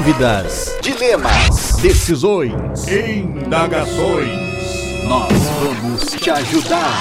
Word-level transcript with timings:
Dúvidas, 0.00 0.76
dilemas, 0.82 1.76
decisões, 1.80 2.86
Indagações. 2.86 4.28
nós 5.08 5.32
vamos 5.58 6.02
te 6.12 6.28
ajudar. 6.28 7.00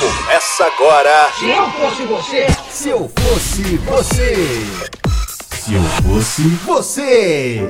Começa 0.00 0.64
agora. 0.64 1.30
Se 1.38 1.50
eu 1.50 1.70
fosse 1.72 2.02
você, 2.04 2.46
Se 2.70 2.88
eu 2.88 3.10
fosse 3.14 3.76
você. 3.76 4.66
Se 5.54 5.74
eu 5.74 5.82
fosse. 5.82 6.42
Você. 6.64 7.60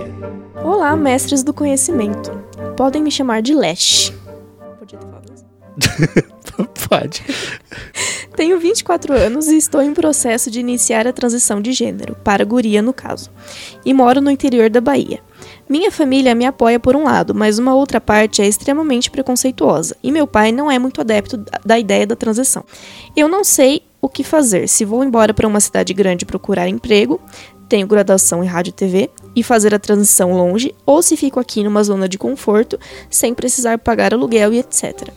Olá, 0.63 0.95
mestres 0.95 1.43
do 1.43 1.53
conhecimento. 1.53 2.31
Podem 2.77 3.03
me 3.03 3.11
chamar 3.11 3.43
de 3.43 3.53
Lash. 3.53 4.13
Podia 4.79 5.01
ter 5.01 5.05
falado 5.09 5.33
isso. 5.35 5.45
Pode. 6.89 7.25
Tenho 8.41 8.59
24 8.59 9.13
anos 9.13 9.49
e 9.49 9.59
estou 9.59 9.83
em 9.83 9.93
processo 9.93 10.51
de 10.51 10.61
iniciar 10.61 11.07
a 11.07 11.13
transição 11.13 11.61
de 11.61 11.73
gênero, 11.73 12.17
para 12.25 12.43
guria 12.43 12.81
no 12.81 12.91
caso, 12.91 13.31
e 13.85 13.93
moro 13.93 14.19
no 14.19 14.31
interior 14.31 14.71
da 14.71 14.81
Bahia. 14.81 15.21
Minha 15.69 15.91
família 15.91 16.35
me 16.35 16.47
apoia 16.47 16.81
por 16.81 16.97
um 16.97 17.05
lado, 17.05 17.35
mas 17.35 17.59
uma 17.59 17.75
outra 17.75 18.01
parte 18.01 18.41
é 18.41 18.49
extremamente 18.49 19.11
preconceituosa, 19.11 19.95
e 20.03 20.11
meu 20.11 20.27
pai 20.27 20.53
não 20.53 20.71
é 20.71 20.79
muito 20.79 21.03
adepto 21.03 21.37
da- 21.63 21.79
ideia 21.79 22.07
da 22.07 22.17
transição. 22.17 22.65
Eu 23.15 23.29
não 23.29 23.45
sei 23.45 23.83
o 24.01 24.09
que 24.09 24.25
fazer, 24.25 24.71
se 24.71 24.87
vou 24.87 25.05
embora 25.05 25.35
para 25.35 25.47
uma 25.47 25.61
cidade 25.61 25.93
grande 25.93 26.25
procurar 26.25 26.67
emprego, 26.67 27.21
tenho 27.69 27.87
graduação 27.87 28.43
em 28.43 28.47
rádio 28.47 28.71
e 28.71 28.73
TV, 28.73 29.11
e 29.37 29.43
fazer 29.43 29.75
a 29.75 29.79
transição 29.79 30.33
longe, 30.33 30.75
ou 30.87 31.03
se 31.03 31.15
fico 31.15 31.39
aqui 31.39 31.63
numa 31.63 31.85
zona 31.85 32.09
de 32.09 32.17
conforto, 32.17 32.81
sem 33.11 33.35
precisar 33.35 33.77
pagar 33.81 34.15
aluguel 34.15 34.55
e 34.55 34.61
etc. 34.61 35.11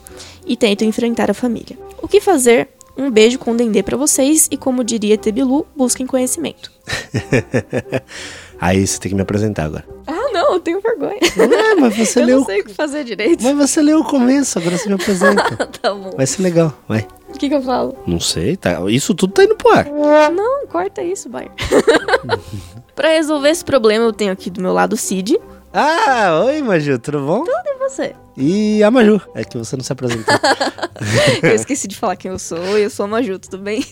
E 0.46 0.58
tento 0.58 0.84
enfrentar 0.84 1.32
a 1.32 1.34
família. 1.34 1.80
O 2.02 2.08
que 2.10 2.20
fazer? 2.20 2.68
Um 2.98 3.10
beijo 3.10 3.40
com 3.40 3.56
dendê 3.56 3.82
pra 3.82 3.98
vocês 3.98 4.48
e 4.52 4.58
como 4.58 4.84
diria 4.84 5.18
Tebilu, 5.18 5.66
busquem 5.76 6.06
conhecimento. 6.06 6.72
Aí 8.60 8.86
você 8.86 9.00
tem 9.00 9.10
que 9.10 9.16
me 9.16 9.22
apresentar 9.22 9.66
agora. 9.66 9.86
Ah, 10.08 10.30
não, 10.32 10.54
eu 10.54 10.60
tenho 10.60 10.80
vergonha. 10.80 11.20
Ah, 11.22 11.76
mas 11.80 11.98
você 11.98 12.22
eu 12.22 12.26
leu. 12.26 12.38
não 12.40 12.46
sei 12.46 12.62
o 12.62 12.66
que 12.66 12.74
fazer 12.74 13.04
direito. 13.04 13.44
Mas 13.44 13.56
você 13.58 13.82
leu 13.82 14.00
o 14.00 14.06
começo, 14.06 14.58
agora 14.58 14.78
você 14.78 14.88
me 14.88 14.96
apresenta. 14.96 15.44
Tá 15.82 15.94
bom. 15.94 16.12
Vai 16.16 16.26
ser 16.26 16.42
legal, 16.44 16.74
vai. 16.88 17.06
O 17.30 17.34
que, 17.38 17.50
que 17.50 17.56
eu 17.56 17.62
falo? 17.62 17.98
Não 18.08 18.20
sei, 18.22 18.56
tá. 18.56 18.80
Isso 18.90 19.14
tudo 19.14 19.34
tá 19.34 19.44
indo 19.44 19.56
pro 19.56 19.70
ar. 19.72 19.86
Não, 20.32 20.66
corta 20.68 21.02
isso, 21.02 21.28
Bayer. 21.28 21.52
pra 22.96 23.10
resolver 23.10 23.50
esse 23.50 23.66
problema, 23.66 24.06
eu 24.06 24.14
tenho 24.14 24.32
aqui 24.32 24.50
do 24.50 24.62
meu 24.62 24.72
lado 24.72 24.94
o 24.94 24.98
Cid. 24.98 25.38
Ah, 25.76 26.40
oi, 26.46 26.62
Maju, 26.62 27.00
tudo 27.00 27.20
bom? 27.26 27.46
E 27.48 27.78
você? 27.80 28.16
E 28.38 28.84
a 28.84 28.92
Maju. 28.92 29.20
É 29.34 29.44
que 29.44 29.58
você 29.58 29.76
não 29.76 29.84
se 29.84 29.92
apresentou. 29.92 30.34
Eu 31.42 31.56
esqueci 31.56 31.88
de 31.88 31.98
falar 31.98 32.16
quem 32.16 32.30
eu 32.32 32.38
sou. 32.38 32.78
Eu 32.78 32.90
sou 32.92 33.06
a 33.06 33.08
Maju, 33.08 33.40
tudo 33.40 33.58
bem? 33.58 33.84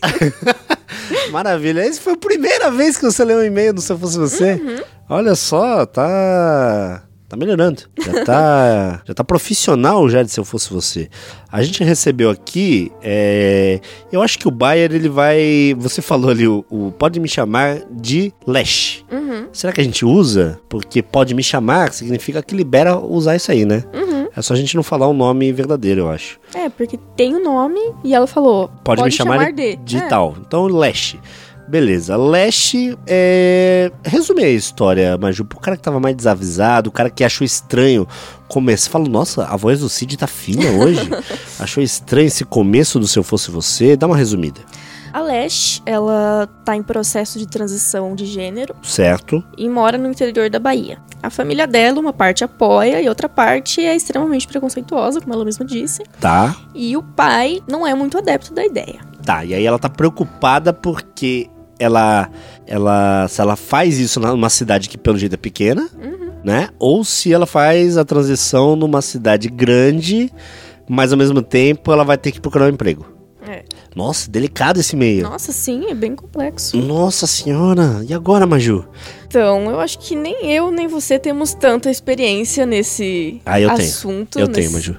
Maravilha. 1.32 1.82
Essa 1.82 2.00
foi 2.00 2.14
a 2.14 2.18
primeira 2.18 2.70
vez 2.70 2.98
que 2.98 3.04
você 3.04 3.26
leu 3.26 3.40
um 3.40 3.44
e-mail 3.44 3.74
do 3.74 3.82
Se 3.82 3.92
Eu 3.92 3.98
Fosse 3.98 4.18
Você. 4.18 4.62
Olha 5.10 5.34
só, 5.34 5.86
tá. 5.86 7.04
Tá 7.32 7.38
melhorando. 7.38 7.84
Já 7.98 8.26
tá, 8.26 9.02
já 9.08 9.14
tá 9.14 9.24
profissional 9.24 10.10
já 10.10 10.22
de 10.22 10.30
Se 10.30 10.38
Eu 10.38 10.44
Fosse 10.44 10.70
Você. 10.74 11.10
A 11.50 11.64
gente 11.64 11.82
recebeu 11.82 12.30
aqui. 12.30 12.92
é, 13.02 13.80
Eu 14.12 14.22
acho 14.22 14.38
que 14.38 14.50
o 14.50 14.52
Bayer 14.52 14.92
ele 14.92 15.08
vai. 15.08 15.74
Você 15.80 16.02
falou 16.02 16.30
ali, 16.30 16.46
o, 16.46 16.66
o- 16.70 16.92
pode 16.92 17.22
me 17.22 17.30
chamar 17.30 17.78
de 17.90 18.34
Lash. 18.46 19.06
Uhum. 19.10 19.48
Será 19.54 19.72
que 19.72 19.80
a 19.80 19.84
gente 19.84 20.04
usa? 20.04 20.60
Porque 20.68 21.02
pode 21.02 21.34
me 21.34 21.42
chamar 21.42 21.94
significa 21.94 22.44
que 22.44 22.54
libera 22.54 22.98
usar 23.00 23.38
isso 23.38 23.50
aí, 23.50 23.64
né? 23.64 23.86
Uhum. 23.94 24.28
É 24.36 24.42
só 24.42 24.54
a 24.54 24.58
gente 24.58 24.76
não 24.76 24.84
falar 24.84 25.08
o 25.08 25.14
nome 25.14 25.52
verdadeiro, 25.54 26.02
eu 26.02 26.10
acho. 26.10 26.38
É, 26.54 26.68
porque 26.70 26.98
tem 27.16 27.34
o 27.36 27.42
nome 27.42 27.80
e 28.04 28.14
ela 28.14 28.28
falou. 28.28 28.70
Pode, 28.84 29.02
me 29.04 29.12
chamar, 29.12 29.54
de. 29.54 29.78
de 29.78 29.98
É. 29.98 30.08
tal. 30.08 30.36
Então, 30.46 30.68
Lash. 30.68 31.16
Beleza. 31.72 32.18
Lash 32.18 32.74
é. 33.08 33.90
Resume 34.04 34.44
a 34.44 34.50
história, 34.50 35.18
Maju. 35.18 35.46
Pro 35.46 35.58
cara 35.58 35.78
que 35.78 35.82
tava 35.82 36.02
mais 36.02 36.14
desavisado, 36.14 36.90
o 36.90 36.92
cara 36.92 37.10
que 37.10 37.24
achou 37.24 37.46
estranho 37.46 38.06
começar. 38.50 38.90
Fala, 38.90 39.08
nossa, 39.08 39.46
a 39.46 39.56
voz 39.56 39.80
do 39.80 39.88
Cid 39.88 40.18
tá 40.18 40.28
fina 40.28 40.70
hoje. 40.70 41.10
achou 41.58 41.82
estranho 41.82 42.28
esse 42.28 42.44
começo 42.44 43.00
do 43.00 43.08
Se 43.08 43.18
Eu 43.18 43.24
Fosse 43.24 43.50
Você. 43.52 43.96
Dá 43.96 44.06
uma 44.06 44.18
resumida. 44.18 44.60
A 45.14 45.22
Lash, 45.22 45.82
ela 45.86 46.50
tá 46.66 46.76
em 46.76 46.84
processo 46.84 47.40
de 47.40 47.48
transição 47.48 48.16
de 48.16 48.26
gênero 48.26 48.76
Certo? 48.82 49.42
e 49.58 49.70
mora 49.70 49.98
no 49.98 50.10
interior 50.10 50.50
da 50.50 50.60
Bahia. 50.60 51.00
A 51.24 51.30
família 51.30 51.68
dela, 51.68 52.00
uma 52.02 52.14
parte 52.14 52.44
apoia 52.44 53.02
e 53.02 53.08
outra 53.08 53.30
parte 53.30 53.80
é 53.80 53.96
extremamente 53.96 54.46
preconceituosa, 54.48 55.22
como 55.22 55.34
ela 55.34 55.46
mesma 55.46 55.66
disse. 55.66 56.04
Tá. 56.20 56.56
E 56.76 56.98
o 56.98 57.04
pai 57.04 57.62
não 57.66 57.88
é 57.88 57.94
muito 57.94 58.18
adepto 58.18 58.54
da 58.54 58.66
ideia. 58.66 59.00
Tá. 59.24 59.46
E 59.46 59.54
aí 59.54 59.66
ela 59.66 59.80
tá 59.80 59.90
preocupada 59.90 60.74
porque 60.74 61.50
ela. 61.82 62.30
ela 62.68 63.28
se 63.28 63.42
ela 63.42 63.56
faz 63.56 63.98
isso 64.00 64.20
numa 64.20 64.50
cidade 64.50 64.88
que 64.90 64.98
pelo 64.98 65.18
jeito 65.18 65.34
é 65.34 65.38
pequena, 65.38 65.90
né? 66.44 66.70
Ou 66.80 67.04
se 67.04 67.34
ela 67.34 67.46
faz 67.46 67.98
a 67.98 68.06
transição 68.06 68.76
numa 68.76 69.02
cidade 69.02 69.50
grande, 69.50 70.32
mas 70.88 71.12
ao 71.12 71.18
mesmo 71.18 71.42
tempo 71.42 71.92
ela 71.92 72.04
vai 72.04 72.18
ter 72.18 72.32
que 72.32 72.40
procurar 72.42 72.66
um 72.66 72.70
emprego. 72.70 73.06
É. 73.48 73.64
Nossa, 73.96 74.30
delicado 74.30 74.80
esse 74.80 74.96
meio. 74.96 75.24
Nossa, 75.24 75.52
sim, 75.52 75.88
é 75.90 75.96
bem 75.96 76.16
complexo. 76.16 76.78
Nossa 76.78 77.26
senhora, 77.26 78.02
e 78.08 78.14
agora, 78.14 78.46
Maju? 78.46 78.86
Então, 79.28 79.70
eu 79.70 79.80
acho 79.80 79.98
que 80.00 80.16
nem 80.16 80.52
eu 80.52 80.70
nem 80.72 80.88
você 80.88 81.18
temos 81.18 81.54
tanta 81.54 81.90
experiência 81.90 82.66
nesse 82.66 83.42
Ah, 83.46 83.60
eu 83.60 83.70
tenho. 83.74 83.90
assunto. 83.90 84.40
Eu 84.40 84.48
nesse... 84.48 84.60
tenho, 84.60 84.72
Maju. 84.72 84.98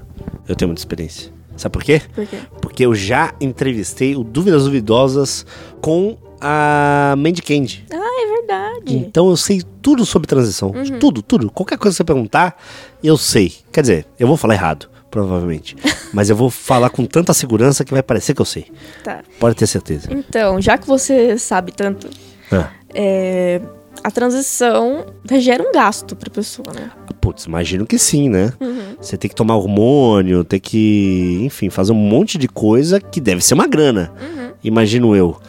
Eu 0.48 0.56
tenho 0.56 0.68
muita 0.68 0.80
experiência. 0.80 1.32
Sabe 1.56 1.72
por 1.72 1.84
quê? 1.84 2.02
Por 2.14 2.26
quê? 2.26 2.36
Porque 2.60 2.84
eu 2.84 2.94
já 2.94 3.32
entrevistei 3.40 4.16
o 4.16 4.24
Dúvidas 4.24 4.64
Duvidosas 4.64 5.46
com 5.80 6.16
a 6.44 7.14
Mandy 7.16 7.40
Candy. 7.40 7.84
Ah, 7.92 7.96
é 7.96 8.40
verdade. 8.40 8.96
Então 8.96 9.30
eu 9.30 9.36
sei 9.36 9.62
tudo 9.80 10.04
sobre 10.04 10.26
transição. 10.26 10.70
Uhum. 10.70 10.98
Tudo, 10.98 11.22
tudo. 11.22 11.48
Qualquer 11.50 11.78
coisa 11.78 11.94
que 11.94 11.98
você 11.98 12.04
perguntar, 12.04 12.60
eu 13.02 13.16
sei. 13.16 13.52
Quer 13.72 13.82
dizer, 13.82 14.06
eu 14.18 14.26
vou 14.26 14.36
falar 14.36 14.54
errado, 14.54 14.88
provavelmente. 15.10 15.76
Mas 16.12 16.28
eu 16.28 16.36
vou 16.36 16.50
falar 16.50 16.90
com 16.90 17.06
tanta 17.06 17.32
segurança 17.32 17.84
que 17.84 17.92
vai 17.92 18.02
parecer 18.02 18.34
que 18.34 18.42
eu 18.42 18.46
sei. 18.46 18.66
Tá. 19.04 19.20
Pode 19.38 19.54
ter 19.54 19.66
certeza. 19.68 20.08
Então, 20.10 20.60
já 20.60 20.76
que 20.76 20.86
você 20.86 21.38
sabe 21.38 21.70
tanto, 21.72 22.10
Ah. 22.50 22.70
é, 22.92 23.60
a 24.02 24.10
transição 24.10 25.06
gera 25.38 25.62
um 25.62 25.72
gasto 25.72 26.16
pra 26.16 26.28
pessoa, 26.28 26.72
né? 26.74 26.90
Putz, 27.20 27.44
imagino 27.44 27.86
que 27.86 27.98
sim, 27.98 28.28
né? 28.28 28.52
Uhum. 28.60 28.96
Você 29.00 29.16
tem 29.16 29.28
que 29.28 29.34
tomar 29.34 29.54
hormônio, 29.56 30.42
tem 30.42 30.58
que, 30.58 31.38
enfim, 31.44 31.70
fazer 31.70 31.92
um 31.92 31.96
monte 31.96 32.36
de 32.36 32.48
coisa 32.48 33.00
que 33.00 33.20
deve 33.20 33.42
ser 33.44 33.54
uma 33.54 33.68
grana. 33.68 34.12
Uhum. 34.20 34.50
Imagino 34.64 35.14
eu. 35.14 35.40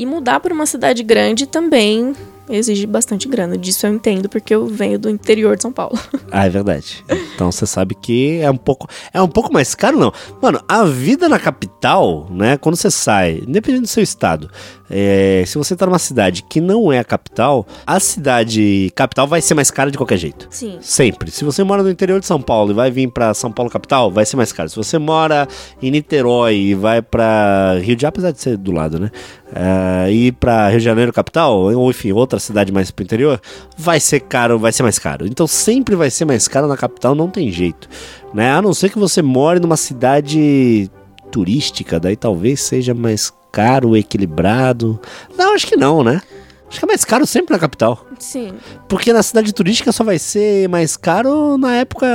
E 0.00 0.06
mudar 0.06 0.40
pra 0.40 0.54
uma 0.54 0.64
cidade 0.64 1.02
grande 1.02 1.46
também 1.46 2.14
exige 2.48 2.86
bastante 2.86 3.28
grana. 3.28 3.58
Disso 3.58 3.86
eu 3.86 3.92
entendo 3.92 4.30
porque 4.30 4.54
eu 4.54 4.66
venho 4.66 4.98
do 4.98 5.10
interior 5.10 5.56
de 5.56 5.62
São 5.62 5.70
Paulo. 5.70 5.98
Ah, 6.32 6.46
é 6.46 6.48
verdade. 6.48 7.04
Então 7.34 7.50
você 7.50 7.66
sabe 7.66 7.92
que 7.92 8.38
é 8.40 8.48
um 8.48 8.56
pouco. 8.56 8.86
É 9.12 9.20
um 9.20 9.26
pouco 9.26 9.52
mais 9.52 9.74
caro, 9.74 9.98
não. 9.98 10.12
Mano, 10.40 10.62
a 10.68 10.84
vida 10.84 11.28
na 11.28 11.40
capital, 11.40 12.28
né? 12.30 12.56
Quando 12.56 12.76
você 12.76 12.88
sai, 12.88 13.42
independente 13.48 13.82
do 13.82 13.88
seu 13.88 14.00
estado, 14.00 14.48
é, 14.88 15.42
se 15.44 15.58
você 15.58 15.74
tá 15.74 15.86
numa 15.86 15.98
cidade 15.98 16.44
que 16.44 16.60
não 16.60 16.92
é 16.92 17.00
a 17.00 17.04
capital, 17.04 17.66
a 17.84 17.98
cidade 17.98 18.92
capital 18.94 19.26
vai 19.26 19.40
ser 19.40 19.54
mais 19.54 19.72
cara 19.72 19.90
de 19.90 19.98
qualquer 19.98 20.18
jeito. 20.18 20.46
Sim. 20.50 20.78
Sempre. 20.80 21.32
Se 21.32 21.44
você 21.44 21.64
mora 21.64 21.82
no 21.82 21.90
interior 21.90 22.20
de 22.20 22.26
São 22.26 22.40
Paulo 22.40 22.70
e 22.70 22.74
vai 22.74 22.92
vir 22.92 23.10
pra 23.10 23.34
São 23.34 23.50
Paulo 23.50 23.68
capital, 23.68 24.08
vai 24.08 24.24
ser 24.24 24.36
mais 24.36 24.52
caro. 24.52 24.68
Se 24.68 24.76
você 24.76 24.96
mora 24.96 25.48
em 25.82 25.90
Niterói 25.90 26.54
e 26.54 26.74
vai 26.76 27.02
pra 27.02 27.72
Rio 27.74 27.96
de 27.96 28.02
Janeiro, 28.02 28.08
apesar 28.08 28.30
de 28.30 28.40
ser 28.40 28.56
do 28.56 28.70
lado, 28.70 29.00
né? 29.00 29.10
É, 29.52 30.12
ir 30.12 30.32
pra 30.32 30.68
Rio 30.68 30.78
de 30.78 30.84
Janeiro 30.84 31.12
capital, 31.12 31.58
ou 31.58 31.90
enfim, 31.90 32.12
outra 32.12 32.38
cidade 32.38 32.72
mais 32.72 32.90
pro 32.90 33.04
interior, 33.04 33.40
vai 33.76 33.98
ser 33.98 34.20
caro, 34.20 34.58
vai 34.58 34.72
ser 34.72 34.82
mais 34.82 34.98
caro. 34.98 35.26
Então 35.26 35.46
sempre 35.46 35.96
vai 35.96 36.10
ser 36.10 36.24
mais 36.24 36.46
caro 36.46 36.68
na 36.68 36.76
capital, 36.76 37.14
não 37.14 37.28
tem 37.28 37.50
jeito. 37.50 37.88
Né? 38.32 38.52
A 38.52 38.62
não 38.62 38.72
ser 38.72 38.90
que 38.90 38.98
você 38.98 39.22
more 39.22 39.58
numa 39.58 39.76
cidade 39.76 40.90
turística, 41.30 41.98
daí 41.98 42.16
talvez 42.16 42.60
seja 42.60 42.94
mais 42.94 43.32
caro, 43.50 43.96
equilibrado. 43.96 45.00
Não, 45.36 45.54
acho 45.54 45.66
que 45.66 45.76
não, 45.76 46.04
né? 46.04 46.20
Acho 46.68 46.78
que 46.78 46.84
é 46.84 46.88
mais 46.88 47.04
caro 47.04 47.26
sempre 47.26 47.52
na 47.52 47.58
capital. 47.58 48.06
Sim. 48.18 48.52
Porque 48.88 49.12
na 49.12 49.24
cidade 49.24 49.52
turística 49.52 49.90
só 49.90 50.04
vai 50.04 50.18
ser 50.20 50.68
mais 50.68 50.96
caro 50.96 51.58
na 51.58 51.74
época 51.74 52.06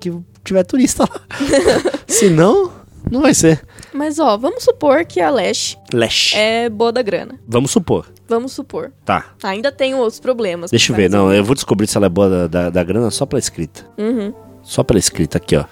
que 0.00 0.12
tiver 0.42 0.64
turista 0.64 1.04
lá. 1.04 1.20
Se 2.06 2.28
não, 2.28 2.72
não 3.10 3.22
vai 3.22 3.32
ser. 3.32 3.62
Mas 3.94 4.18
ó, 4.18 4.36
vamos 4.36 4.64
supor 4.64 5.04
que 5.04 5.20
a 5.20 5.30
Lash 5.30 5.78
Lash. 5.92 6.34
é 6.34 6.68
boa 6.68 6.90
da 6.92 7.00
grana. 7.00 7.38
Vamos 7.46 7.70
supor. 7.70 8.06
Vamos 8.28 8.52
supor. 8.52 8.90
Tá. 9.04 9.26
Ainda 9.42 9.70
tem 9.70 9.94
outros 9.94 10.18
problemas. 10.18 10.70
Deixa 10.70 10.92
eu 10.92 10.96
ver. 10.96 11.08
Não, 11.08 11.32
eu 11.32 11.44
vou 11.44 11.54
descobrir 11.54 11.86
se 11.86 11.96
ela 11.96 12.06
é 12.06 12.08
boa 12.08 12.28
da, 12.28 12.46
da, 12.48 12.70
da 12.70 12.82
grana 12.84 13.10
só 13.10 13.24
pela 13.24 13.38
escrita. 13.38 13.86
Uhum. 13.96 14.32
Só 14.62 14.82
pela 14.82 14.98
escrita 14.98 15.38
aqui, 15.38 15.56
ó. 15.56 15.64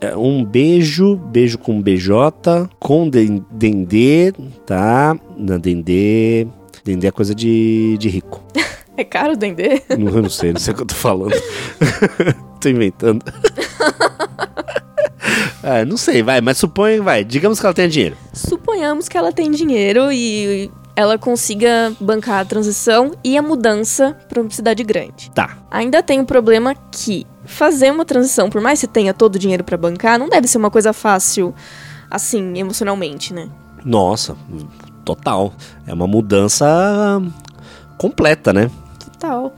É 0.00 0.16
um 0.16 0.44
beijo, 0.44 1.16
beijo 1.16 1.58
com 1.58 1.80
BJ, 1.82 2.68
com 2.78 3.08
den- 3.08 3.44
Dendê, 3.50 4.32
tá? 4.64 5.18
Na 5.36 5.56
Dendê. 5.56 6.46
Dendê 6.84 7.06
é 7.08 7.10
coisa 7.10 7.34
de, 7.34 7.96
de 7.98 8.08
rico. 8.08 8.42
É 8.96 9.04
caro 9.04 9.32
o 9.32 9.36
Dendê? 9.36 9.82
Não, 9.98 10.12
eu 10.12 10.22
não 10.22 10.30
sei, 10.30 10.52
não 10.52 10.60
sei 10.60 10.72
o 10.72 10.76
que 10.76 10.82
eu 10.82 10.86
tô 10.86 10.94
falando. 10.94 11.34
tô 12.60 12.68
inventando. 12.68 13.24
ah, 15.62 15.84
não 15.84 15.96
sei, 15.96 16.22
vai, 16.22 16.40
mas 16.40 16.58
supõe, 16.58 17.00
vai. 17.00 17.24
Digamos 17.24 17.58
que 17.58 17.66
ela 17.66 17.74
tenha 17.74 17.88
dinheiro. 17.88 18.16
Suponhamos 18.32 19.08
que 19.08 19.16
ela 19.16 19.32
tem 19.32 19.50
dinheiro 19.50 20.12
e 20.12 20.70
ela 20.96 21.18
consiga 21.18 21.92
bancar 22.00 22.40
a 22.40 22.44
transição 22.44 23.12
e 23.24 23.36
a 23.36 23.42
mudança 23.42 24.16
para 24.28 24.40
uma 24.40 24.50
cidade 24.50 24.84
grande. 24.84 25.30
Tá. 25.32 25.58
Ainda 25.70 26.02
tem 26.02 26.20
o 26.20 26.24
problema 26.24 26.74
que 26.92 27.26
fazer 27.44 27.90
uma 27.90 28.04
transição, 28.04 28.48
por 28.48 28.60
mais 28.60 28.78
que 28.78 28.86
você 28.86 28.92
tenha 28.92 29.12
todo 29.12 29.34
o 29.34 29.38
dinheiro 29.38 29.64
para 29.64 29.76
bancar, 29.76 30.18
não 30.18 30.28
deve 30.28 30.46
ser 30.46 30.58
uma 30.58 30.70
coisa 30.70 30.92
fácil, 30.92 31.52
assim, 32.10 32.58
emocionalmente, 32.58 33.34
né? 33.34 33.48
Nossa, 33.84 34.36
total. 35.04 35.52
É 35.86 35.92
uma 35.92 36.06
mudança 36.06 37.20
completa, 37.98 38.52
né? 38.52 38.70
Total. 39.24 39.56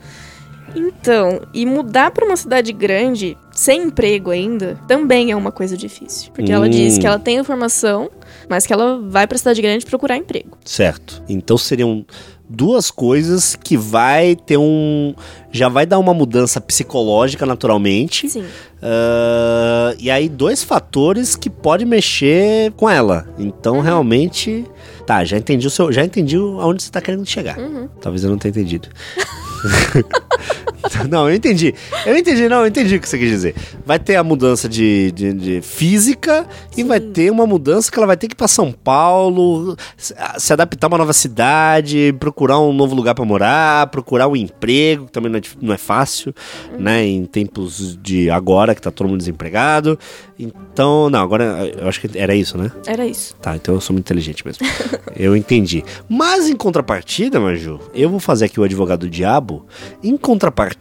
Então, 0.75 1.41
e 1.55 1.65
mudar 1.65 2.11
para 2.11 2.27
uma 2.27 2.37
cidade 2.37 2.73
grande, 2.73 3.37
sem 3.53 3.85
emprego 3.85 4.31
ainda, 4.31 4.79
também 4.87 5.31
é 5.31 5.37
uma 5.37 5.51
coisa 5.53 5.77
difícil. 5.77 6.31
Porque 6.35 6.53
ela 6.53 6.67
Hum. 6.67 6.71
diz 6.71 6.99
que 6.99 7.07
ela 7.07 7.19
tem 7.19 7.39
informação, 7.39 8.11
mas 8.49 8.67
que 8.67 8.73
ela 8.73 9.01
vai 9.01 9.27
pra 9.27 9.39
cidade 9.39 9.63
grande 9.63 9.87
procurar 9.87 10.17
emprego. 10.17 10.59
Certo. 10.65 11.23
Então 11.29 11.57
seriam 11.57 12.05
duas 12.49 12.91
coisas 12.91 13.57
que 13.57 13.77
vai 13.77 14.37
ter 14.37 14.57
um. 14.59 15.15
Já 15.51 15.69
vai 15.69 15.87
dar 15.87 15.99
uma 15.99 16.13
mudança 16.13 16.61
psicológica 16.61 17.47
naturalmente. 17.47 18.29
Sim. 18.29 18.45
Ah, 18.83 19.95
e 19.99 20.11
aí, 20.11 20.29
dois 20.29 20.63
fatores 20.63 21.37
que 21.37 21.49
pode 21.49 21.85
mexer 21.87 22.73
com 22.73 22.91
ela. 22.91 23.27
Então, 23.39 23.81
realmente. 23.81 24.67
Tá, 25.07 25.25
já 25.25 25.39
entendi 25.39 25.67
o 25.67 25.71
seu. 25.71 25.93
Já 25.93 26.05
entendi 26.05 26.37
aonde 26.37 26.83
você 26.83 26.91
tá 26.91 27.01
querendo 27.01 27.25
chegar. 27.25 27.57
Uhum. 27.57 27.89
Talvez 28.01 28.25
eu 28.25 28.31
não 28.31 28.37
tenha 28.37 28.51
entendido. 28.51 28.89
哈 29.69 30.01
哈 30.11 30.56
não, 31.09 31.29
eu 31.29 31.35
entendi. 31.35 31.75
Eu 32.05 32.17
entendi, 32.17 32.49
não, 32.49 32.61
eu 32.61 32.67
entendi 32.67 32.97
o 32.97 33.01
que 33.01 33.09
você 33.09 33.19
quis 33.19 33.29
dizer. 33.29 33.55
Vai 33.85 33.99
ter 33.99 34.17
a 34.17 34.25
mudança 34.25 34.69
de, 34.69 35.11
de, 35.13 35.33
de 35.33 35.61
física 35.61 36.47
e 36.77 36.83
vai 36.83 37.01
ter 37.01 37.31
uma 37.31 37.47
mudança 37.47 37.91
que 37.91 37.99
ela 37.99 38.07
vai 38.07 38.17
ter 38.17 38.29
que 38.29 38.35
ir 38.35 38.37
pra 38.37 38.49
São 38.49 38.73
Paulo, 38.73 39.77
se, 39.97 40.53
adaptar 40.53 40.87
a 40.87 40.89
uma 40.89 40.99
nova 40.99 41.13
cidade, 41.13 42.15
procurar 42.19 42.61
um 42.61 42.73
novo 42.73 42.95
lugar 42.95 43.15
pra 43.15 43.25
morar, 43.25 43.87
procurar 43.89 44.29
um 44.29 44.37
emprego, 44.37 45.07
que 45.07 45.13
também 45.13 45.31
não 45.31 45.39
é, 45.39 45.43
não 45.61 45.75
é 45.75 45.79
fácil, 45.79 46.35
né? 46.79 47.05
Em 47.05 47.25
tempos 47.25 47.99
de 48.03 48.31
agora, 48.31 48.75
que 48.75 48.81
tá 48.81 48.91
todo 48.91 49.09
mundo 49.09 49.19
desempregado. 49.19 49.99
Então, 50.39 51.09
não, 51.09 51.21
agora 51.21 51.73
eu 51.79 51.89
acho 51.89 52.01
que 52.01 52.19
era 52.19 52.35
isso, 52.35 52.59
né? 52.59 52.71
Era 52.87 53.07
isso. 53.07 53.35
Tá, 53.37 53.57
então 53.57 53.75
eu 53.75 53.81
sou 53.81 53.95
muito 53.95 54.07
inteligente 54.07 54.47
mesmo. 54.47 54.67
eu 55.17 55.35
entendi. 55.37 55.83
Mas 56.09 56.49
em 56.49 56.57
contrapartida, 56.57 57.41
Maju, 57.41 57.81
eu 57.95 58.11
vou 58.11 58.21
fazer 58.21 58.47
aqui 58.47 58.61
o 58.61 58.63
advogado 58.63 59.01
do 59.01 59.11
diabo. 59.11 59.65
Em 60.03 60.17
contrapartida, 60.17 60.76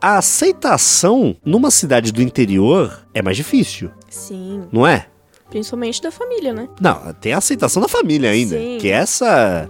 a 0.00 0.18
aceitação 0.18 1.36
numa 1.44 1.70
cidade 1.70 2.12
do 2.12 2.22
interior 2.22 3.06
é 3.14 3.22
mais 3.22 3.36
difícil, 3.36 3.90
Sim. 4.08 4.64
não 4.72 4.86
é? 4.86 5.06
Principalmente 5.50 6.02
da 6.02 6.10
família, 6.10 6.52
né? 6.52 6.68
Não, 6.80 7.12
tem 7.14 7.32
a 7.32 7.38
aceitação 7.38 7.80
da 7.80 7.88
família 7.88 8.30
ainda. 8.30 8.58
Sim. 8.58 8.78
Que 8.80 8.88
essa. 8.90 9.68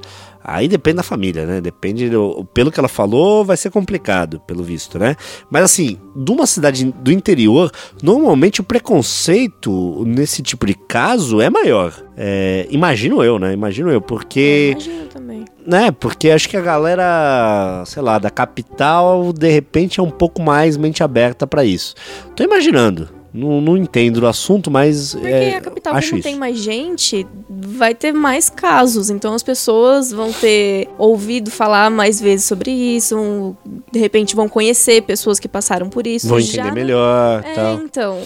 Aí 0.50 0.66
depende 0.66 0.96
da 0.96 1.02
família, 1.02 1.44
né? 1.44 1.60
Depende. 1.60 2.08
Do, 2.08 2.42
pelo 2.54 2.72
que 2.72 2.80
ela 2.80 2.88
falou, 2.88 3.44
vai 3.44 3.56
ser 3.56 3.70
complicado, 3.70 4.40
pelo 4.46 4.62
visto, 4.62 4.98
né? 4.98 5.14
Mas 5.50 5.64
assim, 5.64 5.98
de 6.16 6.32
uma 6.32 6.46
cidade 6.46 6.86
do 6.86 7.12
interior, 7.12 7.70
normalmente 8.02 8.62
o 8.62 8.64
preconceito 8.64 10.02
nesse 10.06 10.42
tipo 10.42 10.64
de 10.64 10.72
caso 10.72 11.42
é 11.42 11.50
maior. 11.50 11.92
É, 12.16 12.66
imagino 12.70 13.22
eu, 13.22 13.38
né? 13.38 13.52
Imagino 13.52 13.90
eu, 13.90 14.00
porque. 14.00 14.70
Imagino 14.72 15.06
também. 15.06 15.44
Né? 15.66 15.90
Porque 15.90 16.30
acho 16.30 16.48
que 16.48 16.56
a 16.56 16.62
galera, 16.62 17.84
sei 17.84 18.00
lá, 18.00 18.18
da 18.18 18.30
capital, 18.30 19.34
de 19.34 19.50
repente 19.50 20.00
é 20.00 20.02
um 20.02 20.10
pouco 20.10 20.40
mais 20.40 20.78
mente 20.78 21.02
aberta 21.02 21.46
pra 21.46 21.62
isso. 21.62 21.94
Tô 22.34 22.42
imaginando. 22.42 23.17
Não, 23.32 23.60
não 23.60 23.76
entendo 23.76 24.20
do 24.20 24.26
assunto, 24.26 24.70
mas. 24.70 25.12
Porque 25.14 25.26
é, 25.26 25.56
a 25.56 25.60
capital, 25.60 25.94
acho 25.94 26.10
como 26.10 26.20
isso. 26.20 26.28
tem 26.28 26.36
mais 26.36 26.58
gente, 26.58 27.26
vai 27.48 27.94
ter 27.94 28.12
mais 28.12 28.48
casos. 28.48 29.10
Então 29.10 29.34
as 29.34 29.42
pessoas 29.42 30.10
vão 30.10 30.32
ter 30.32 30.88
ouvido 30.96 31.50
falar 31.50 31.90
mais 31.90 32.20
vezes 32.20 32.46
sobre 32.46 32.70
isso. 32.70 33.14
vão- 33.14 33.56
de 33.92 33.98
repente 33.98 34.34
vão 34.34 34.48
conhecer 34.48 35.02
pessoas 35.02 35.38
que 35.38 35.46
passaram 35.48 35.88
por 35.90 36.06
isso. 36.06 36.26
Vão 36.28 36.40
Já 36.40 36.46
entender 36.62 36.68
não- 36.68 36.74
melhor 36.74 37.44
É, 37.44 37.54
tal. 37.54 37.74
então. 37.82 38.18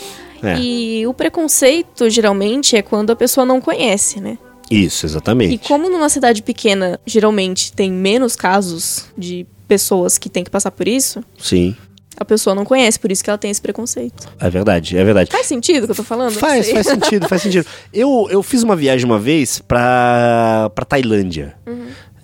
É. 0.43 0.59
E 0.59 1.07
o 1.07 1.15
preconceito, 1.15 2.09
geralmente, 2.11 2.77
é 2.77 2.83
quando 2.83 3.11
a 3.11 3.17
pessoa 3.17 3.45
não 3.47 3.61
conhece, 3.61 4.21
né? 4.21 4.37
Isso, 4.71 5.05
exatamente. 5.07 5.55
E 5.55 5.59
como 5.59 5.89
numa 5.91 6.09
cidade 6.09 6.43
pequena, 6.43 6.99
geralmente 7.07 7.73
tem 7.73 7.93
menos 7.93 8.35
casos 8.35 9.05
de 9.17 9.47
pessoas 9.69 10.17
que 10.19 10.29
têm 10.29 10.43
que 10.43 10.51
passar 10.51 10.71
por 10.71 10.89
isso, 10.89 11.23
Sim, 11.39 11.77
a 12.17 12.25
pessoa 12.25 12.55
não 12.55 12.64
conhece, 12.64 12.99
por 12.99 13.11
isso 13.11 13.23
que 13.23 13.31
ela 13.31 13.38
tem 13.38 13.50
esse 13.50 13.61
preconceito. 13.61 14.29
é 14.38 14.50
verdade, 14.50 14.97
é 14.97 15.05
verdade. 15.05 15.31
Faz 15.31 15.47
sentido 15.47 15.85
o 15.85 15.87
que 15.87 15.93
eu 15.93 15.97
tô 15.97 16.03
falando? 16.05 16.32
Faz, 16.32 16.70
faz 16.70 16.87
sentido, 16.87 17.29
faz 17.29 17.43
sentido. 17.43 17.67
Eu, 17.93 18.26
eu 18.31 18.43
fiz 18.43 18.62
uma 18.62 18.75
viagem 18.75 19.05
uma 19.05 19.19
vez 19.19 19.59
pra, 19.59 20.70
pra 20.75 20.85
Tailândia. 20.85 21.55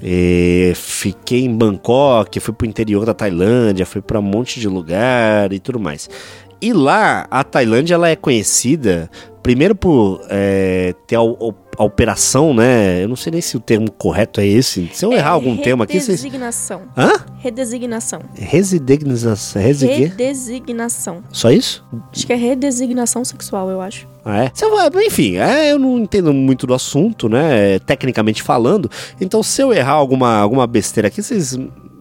E 0.03 0.73
fiquei 0.77 1.45
em 1.45 1.55
Bangkok, 1.55 2.39
fui 2.41 2.55
pro 2.55 2.67
interior 2.67 3.05
da 3.05 3.13
Tailândia, 3.13 3.85
fui 3.85 4.01
pra 4.01 4.19
um 4.21 4.23
monte 4.23 4.61
de 4.61 4.69
lugar 4.69 5.53
e 5.53 5.59
tudo 5.59 5.79
mais. 5.81 6.09
E 6.61 6.73
lá, 6.73 7.27
a 7.31 7.45
Tailândia 7.45 7.95
ela 7.95 8.09
é 8.09 8.17
conhecida 8.17 9.11
primeiro 9.49 9.75
por 9.75 10.21
é, 10.29 10.95
ter 11.07 11.17
a, 11.17 11.21
a 11.21 11.83
operação, 11.83 12.53
né? 12.53 13.03
Eu 13.03 13.09
não 13.09 13.17
sei 13.17 13.33
nem 13.33 13.41
se 13.41 13.57
o 13.57 13.61
termo 13.61 13.91
correto 13.91 14.43
é 14.43 14.47
esse. 14.47 14.91
Se 14.93 15.07
eu 15.07 15.11
errar 15.11 15.31
algum 15.31 15.57
termo 15.57 15.83
aqui, 15.83 15.95
vocês. 15.99 16.23
Redesignação. 16.23 16.83
Hã? 16.95 17.13
Redesignação. 17.39 18.21
Residegnização. 18.35 19.63
Resigue? 19.63 20.05
Redesignação. 20.05 21.25
Só 21.33 21.51
isso? 21.51 21.83
Acho 22.13 22.27
que 22.27 22.33
é 22.35 22.37
redesignação 22.37 23.25
sexual, 23.25 23.71
eu 23.71 23.81
acho. 23.81 24.07
Ah, 24.23 24.45
é? 24.45 24.53
Eu- 24.61 25.01
enfim, 25.01 25.37
é, 25.37 25.73
eu 25.73 25.79
não 25.79 25.99
entendo 25.99 26.31
muito 26.35 26.67
do 26.67 26.75
assunto, 26.75 27.27
né? 27.27 27.79
Tecnicamente 27.79 28.43
falando. 28.43 28.91
Então, 29.19 29.43
se 29.43 29.63
eu 29.63 29.73
errar 29.73 29.93
alguma, 29.93 30.37
alguma 30.37 30.67
besteira 30.67 31.09
aqui, 31.09 31.23
vocês. 31.23 31.57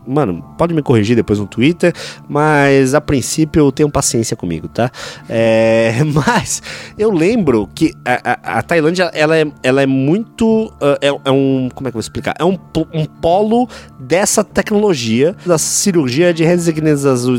Mano, 0.07 0.41
pode 0.57 0.73
me 0.73 0.81
corrigir 0.81 1.15
depois 1.15 1.37
no 1.37 1.45
Twitter, 1.45 1.93
mas 2.29 2.93
a 2.95 3.01
princípio 3.01 3.71
tenham 3.71 3.89
paciência 3.89 4.37
comigo, 4.37 4.67
tá? 4.67 4.89
É, 5.27 5.95
mas 6.25 6.61
eu 6.97 7.11
lembro 7.11 7.67
que 7.75 7.93
a, 8.05 8.31
a- 8.53 8.59
a 8.59 8.63
Tailândia, 8.63 9.11
ela 9.13 9.37
é, 9.37 9.45
ela 9.61 9.81
é 9.81 9.85
muito. 9.85 10.71
ah, 10.81 10.97
É, 11.01 11.07
é 11.07 11.31
um. 11.31 11.69
Como 11.75 11.87
é 11.87 11.91
que 11.91 11.97
eu 11.97 11.99
vou 11.99 12.05
explicar? 12.05 12.35
É 12.39 12.45
um, 12.45 12.57
um 12.93 13.05
polo 13.05 13.67
dessa 13.99 14.43
tecnologia, 14.43 15.35
da 15.45 15.57
cirurgia 15.57 16.33
de 16.33 16.43
resignização 16.43 17.35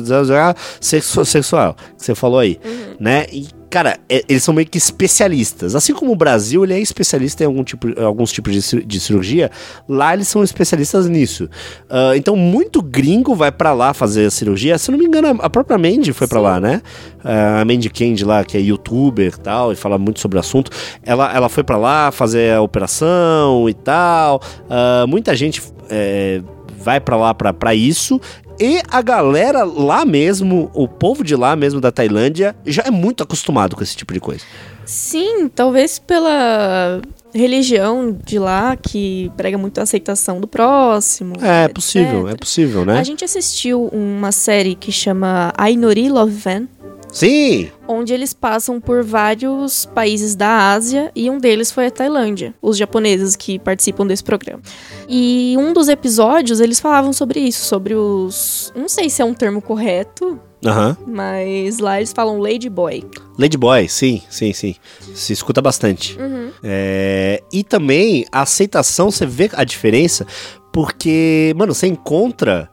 sexu- 0.80 1.24
sexual, 1.24 1.74
que 1.96 2.04
você 2.04 2.14
falou 2.14 2.38
aí, 2.38 2.60
né? 3.00 3.26
E, 3.32 3.46
Cara, 3.70 3.98
é- 4.08 4.24
eles 4.28 4.42
são 4.42 4.54
meio 4.54 4.66
que 4.66 4.78
especialistas. 4.78 5.74
Assim 5.74 5.92
como 5.92 6.10
o 6.12 6.16
Brasil, 6.16 6.64
ele 6.64 6.72
é 6.74 6.80
especialista 6.80 7.42
em 7.42 7.46
algum 7.46 7.62
tipo, 7.62 7.88
em 7.88 8.02
alguns 8.02 8.32
tipos 8.32 8.52
de, 8.52 8.62
cir- 8.62 8.84
de 8.86 8.98
cirurgia, 8.98 9.50
lá 9.88 10.14
eles 10.14 10.26
são 10.28 10.42
especialistas 10.42 11.06
nisso. 11.06 11.48
Ah, 11.90 12.12
então, 12.16 12.34
muito 12.34 12.80
gringo 12.80 13.34
vai 13.34 13.52
pra 13.52 13.74
lá 13.74 13.92
fazer 13.92 14.26
a 14.26 14.30
cirurgia. 14.30 14.78
Se 14.78 14.90
não 14.90 14.98
me 14.98 15.04
engano, 15.04 15.38
a- 15.42 15.50
própria 15.50 15.76
Mandy 15.76 16.12
foi 16.14 16.26
pra 16.26 16.40
lá, 16.40 16.58
né? 16.58 16.80
Ah, 17.22 17.60
a 17.60 17.64
Mandy 17.64 17.90
Candy 17.90 18.24
lá, 18.24 18.42
que 18.44 18.56
é 18.56 18.60
youtuber 18.60 19.34
e 19.36 19.40
tal, 19.40 19.72
e 19.72 19.76
fala 19.76 19.98
muito 19.98 20.18
sobre 20.20 20.38
o 20.38 20.40
assunto. 20.40 20.70
Ela, 21.02 21.30
ela 21.34 21.48
foi 21.50 21.62
pra 21.62 21.76
lá 21.76 22.10
fazer 22.10 22.54
a 22.54 22.62
operação 22.62 23.68
e 23.68 23.74
tal. 23.74 24.40
Ah, 24.70 25.04
muita 25.06 25.36
gente 25.36 25.62
é, 25.90 26.40
vai 26.78 27.00
pra 27.00 27.16
lá 27.16 27.34
pra 27.34 27.74
isso. 27.74 28.18
E 28.60 28.82
a 28.90 29.00
galera 29.00 29.62
lá 29.62 30.04
mesmo, 30.04 30.70
o 30.74 30.88
povo 30.88 31.22
de 31.22 31.36
lá 31.36 31.54
mesmo 31.54 31.80
da 31.80 31.92
Tailândia, 31.92 32.56
já 32.66 32.82
é 32.84 32.90
muito 32.90 33.22
acostumado 33.22 33.76
com 33.76 33.82
esse 33.82 33.96
tipo 33.96 34.12
de 34.12 34.20
coisa. 34.20 34.44
Sim, 34.84 35.48
talvez 35.48 35.98
pela 35.98 37.00
religião 37.32 38.16
de 38.24 38.38
lá, 38.38 38.74
que 38.76 39.30
prega 39.36 39.58
muito 39.58 39.78
a 39.78 39.82
aceitação 39.82 40.40
do 40.40 40.48
próximo. 40.48 41.34
É, 41.40 41.64
etc. 41.64 41.74
possível, 41.74 42.28
é 42.28 42.34
possível, 42.34 42.84
né? 42.84 42.98
A 42.98 43.02
gente 43.02 43.24
assistiu 43.24 43.84
uma 43.92 44.32
série 44.32 44.74
que 44.74 44.90
chama 44.90 45.52
Ainori 45.56 46.08
Love 46.08 46.32
Van, 46.32 46.68
Sim! 47.12 47.70
onde 47.88 48.12
eles 48.12 48.34
passam 48.34 48.78
por 48.80 49.02
vários 49.02 49.86
países 49.86 50.34
da 50.34 50.72
Ásia 50.72 51.10
e 51.16 51.30
um 51.30 51.38
deles 51.38 51.72
foi 51.72 51.86
a 51.86 51.90
Tailândia, 51.90 52.54
os 52.60 52.76
japoneses 52.76 53.34
que 53.34 53.58
participam 53.58 54.06
desse 54.06 54.22
programa. 54.22 54.60
E 55.08 55.56
um 55.58 55.72
dos 55.72 55.88
episódios 55.88 56.60
eles 56.60 56.78
falavam 56.78 57.12
sobre 57.12 57.40
isso, 57.40 57.64
sobre 57.64 57.94
os. 57.94 58.72
Não 58.76 58.88
sei 58.88 59.08
se 59.08 59.22
é 59.22 59.24
um 59.24 59.32
termo 59.32 59.62
correto, 59.62 60.38
Aham. 60.64 60.96
mas 61.06 61.78
lá 61.78 61.96
eles 61.98 62.12
falam 62.12 62.38
Ladyboy. 62.38 63.04
Ladyboy, 63.38 63.88
sim, 63.88 64.22
sim, 64.28 64.52
sim. 64.52 64.74
Se 65.14 65.32
escuta 65.32 65.62
bastante. 65.62 66.18
É, 66.62 67.42
e 67.50 67.64
também 67.64 68.26
a 68.30 68.42
aceitação, 68.42 69.10
você 69.10 69.24
vê 69.24 69.48
a 69.54 69.64
diferença, 69.64 70.26
porque, 70.70 71.54
mano, 71.56 71.72
você 71.74 71.86
encontra 71.86 72.70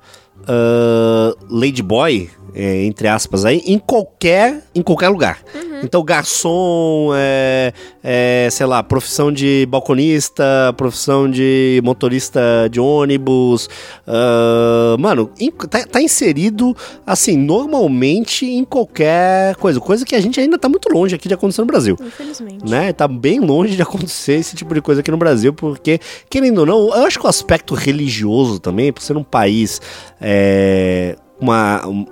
ah, 0.47 1.33
Ladyboy 1.49 2.29
é, 2.55 2.85
entre 2.85 3.07
aspas, 3.07 3.43
aí, 3.43 3.61
em 3.65 3.77
qualquer, 3.77 4.61
em 4.73 4.81
qualquer 4.81 5.09
lugar. 5.09 5.39
Então, 5.83 6.01
garçom, 6.03 7.11
é, 7.13 7.73
é, 8.01 8.47
sei 8.49 8.65
lá, 8.65 8.81
profissão 8.81 9.29
de 9.31 9.67
balconista, 9.69 10.73
profissão 10.77 11.29
de 11.29 11.81
motorista 11.83 12.39
de 12.71 12.79
ônibus. 12.79 13.69
ah, 14.07 14.95
mano, 14.97 15.29
em- 15.39 15.51
tá, 15.51 15.85
tá 15.85 16.01
inserido, 16.01 16.75
assim, 17.05 17.35
normalmente 17.37 18.45
em 18.45 18.63
qualquer 18.63 19.55
coisa. 19.57 19.79
Coisa 19.79 20.05
que 20.05 20.15
a 20.15 20.21
gente 20.21 20.39
ainda 20.39 20.57
tá 20.57 20.69
muito 20.69 20.87
longe 20.91 21.13
aqui 21.13 21.27
de 21.27 21.33
acontecer 21.33 21.61
no 21.61 21.67
Brasil 21.67 21.97
Infelizmente. 22.01 22.69
né? 22.69 22.93
Tá 22.93 23.07
bem 23.07 23.39
longe 23.39 23.75
de 23.75 23.81
acontecer 23.81 24.33
esse 24.35 24.55
tipo 24.55 24.73
de 24.73 24.81
coisa 24.81 25.01
aqui 25.01 25.11
no 25.11 25.17
Brasil, 25.17 25.53
porque, 25.53 25.99
querendo 26.29 26.59
ou 26.59 26.65
não, 26.65 26.79
eu 26.95 27.05
acho 27.05 27.19
que 27.19 27.25
o 27.25 27.29
aspecto 27.29 27.73
religioso 27.73 28.59
também, 28.59 28.93
por 28.93 29.01
ser 29.01 29.17
um 29.17 29.23
país 29.23 29.81
é, 30.21 31.15
uma, 31.39 31.85
um, 31.87 32.05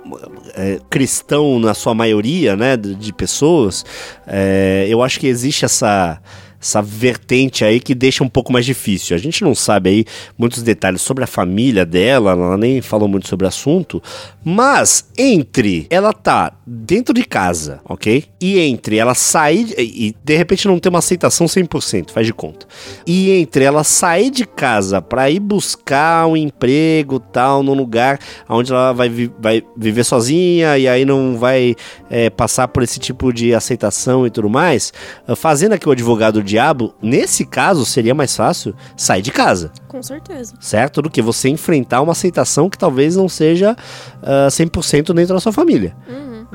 é, 0.54 0.78
cristão 0.90 1.58
na 1.58 1.74
sua 1.74 1.94
maioria, 1.94 2.56
né, 2.56 2.76
de, 2.76 2.94
de 2.94 3.12
pessoas, 3.12 3.84
é, 4.26 4.86
eu 4.88 5.02
acho 5.02 5.18
que 5.18 5.26
existe 5.26 5.64
essa 5.64 6.20
essa 6.64 6.80
vertente 6.80 7.62
aí 7.62 7.78
que 7.78 7.94
deixa 7.94 8.24
um 8.24 8.28
pouco 8.28 8.50
mais 8.50 8.64
difícil. 8.64 9.14
A 9.14 9.18
gente 9.18 9.44
não 9.44 9.54
sabe 9.54 9.90
aí 9.90 10.04
muitos 10.38 10.62
detalhes 10.62 11.02
sobre 11.02 11.22
a 11.22 11.26
família 11.26 11.84
dela, 11.84 12.30
ela 12.32 12.56
nem 12.56 12.80
falou 12.80 13.06
muito 13.06 13.28
sobre 13.28 13.44
o 13.44 13.48
assunto, 13.48 14.02
mas 14.42 15.06
entre 15.18 15.86
ela 15.90 16.12
tá 16.12 16.52
dentro 16.66 17.12
de 17.12 17.22
casa, 17.24 17.80
ok? 17.84 18.24
E 18.40 18.58
entre 18.58 18.96
ela 18.96 19.14
sair 19.14 19.74
e 19.78 20.14
de 20.24 20.36
repente 20.36 20.66
não 20.66 20.78
ter 20.78 20.88
uma 20.88 21.00
aceitação 21.00 21.46
100%, 21.46 22.10
faz 22.10 22.26
de 22.26 22.32
conta. 22.32 22.66
E 23.06 23.30
entre 23.32 23.64
ela 23.64 23.84
sair 23.84 24.30
de 24.30 24.46
casa 24.46 25.02
para 25.02 25.30
ir 25.30 25.40
buscar 25.40 26.26
um 26.26 26.36
emprego 26.36 27.20
tal 27.20 27.62
num 27.62 27.74
lugar 27.74 28.18
onde 28.48 28.72
ela 28.72 28.92
vai, 28.92 29.08
vi- 29.10 29.30
vai 29.38 29.62
viver 29.76 30.04
sozinha 30.04 30.78
e 30.78 30.88
aí 30.88 31.04
não 31.04 31.36
vai 31.36 31.74
é, 32.08 32.30
passar 32.30 32.68
por 32.68 32.82
esse 32.82 32.98
tipo 32.98 33.32
de 33.32 33.54
aceitação 33.54 34.26
e 34.26 34.30
tudo 34.30 34.48
mais, 34.48 34.92
fazendo 35.36 35.72
aqui 35.74 35.86
o 35.88 35.92
advogado 35.92 36.34
do 36.40 36.42
diabo, 36.54 36.94
nesse 37.02 37.44
caso 37.44 37.84
seria 37.84 38.14
mais 38.14 38.34
fácil 38.36 38.74
sair 38.96 39.22
de 39.22 39.30
casa 39.32 39.72
Com 39.88 40.02
certeza. 40.02 40.54
certo? 40.60 41.02
Do 41.02 41.10
que 41.10 41.20
você 41.20 41.48
enfrentar 41.48 42.00
uma 42.00 42.12
aceitação 42.12 42.70
que 42.70 42.78
talvez 42.78 43.16
não 43.16 43.28
seja 43.28 43.76
ah, 44.22 44.46
100% 44.48 45.12
dentro 45.12 45.34
da 45.34 45.40
sua 45.40 45.52
família. 45.52 45.96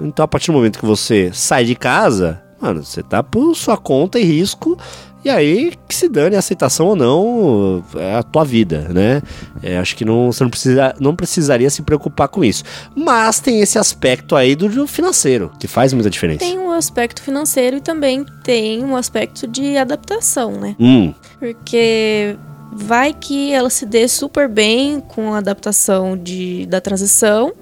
Então, 0.01 0.23
a 0.23 0.27
partir 0.27 0.47
do 0.47 0.53
momento 0.53 0.79
que 0.79 0.85
você 0.85 1.29
sai 1.33 1.65
de 1.65 1.75
casa, 1.75 2.41
mano, 2.61 2.83
você 2.85 3.03
tá 3.03 3.21
por 3.21 3.53
sua 3.55 3.75
conta 3.75 4.17
e 4.17 4.23
risco. 4.23 4.77
E 5.23 5.29
aí, 5.29 5.73
que 5.87 5.93
se 5.93 6.07
dane 6.07 6.35
a 6.35 6.39
aceitação 6.39 6.87
ou 6.87 6.95
não, 6.95 7.83
é 7.95 8.15
a 8.15 8.23
tua 8.23 8.45
vida, 8.45 8.87
né? 8.89 9.21
É, 9.61 9.77
acho 9.77 9.95
que 9.95 10.05
não, 10.05 10.31
você 10.31 10.43
não, 10.43 10.49
precisa, 10.49 10.95
não 10.99 11.15
precisaria 11.15 11.69
se 11.69 11.81
preocupar 11.81 12.29
com 12.29 12.43
isso. 12.43 12.63
Mas 12.95 13.39
tem 13.39 13.59
esse 13.59 13.77
aspecto 13.77 14.35
aí 14.35 14.55
do, 14.55 14.69
do 14.69 14.87
financeiro, 14.87 15.51
que 15.59 15.67
faz 15.67 15.91
muita 15.91 16.09
diferença. 16.09 16.39
Tem 16.39 16.57
um 16.57 16.71
aspecto 16.71 17.21
financeiro 17.21 17.77
e 17.77 17.81
também 17.81 18.25
tem 18.43 18.83
um 18.83 18.95
aspecto 18.95 19.45
de 19.45 19.75
adaptação, 19.77 20.51
né? 20.53 20.75
Hum, 20.79 21.13
Porque 21.37 22.37
vai 22.71 23.13
que 23.13 23.51
ela 23.51 23.69
se 23.69 23.85
dê 23.85 24.07
super 24.07 24.47
bem 24.47 25.01
com 25.01 25.33
a 25.33 25.39
adaptação 25.39 26.17
de, 26.17 26.65
da 26.67 26.79
transição, 26.79 27.53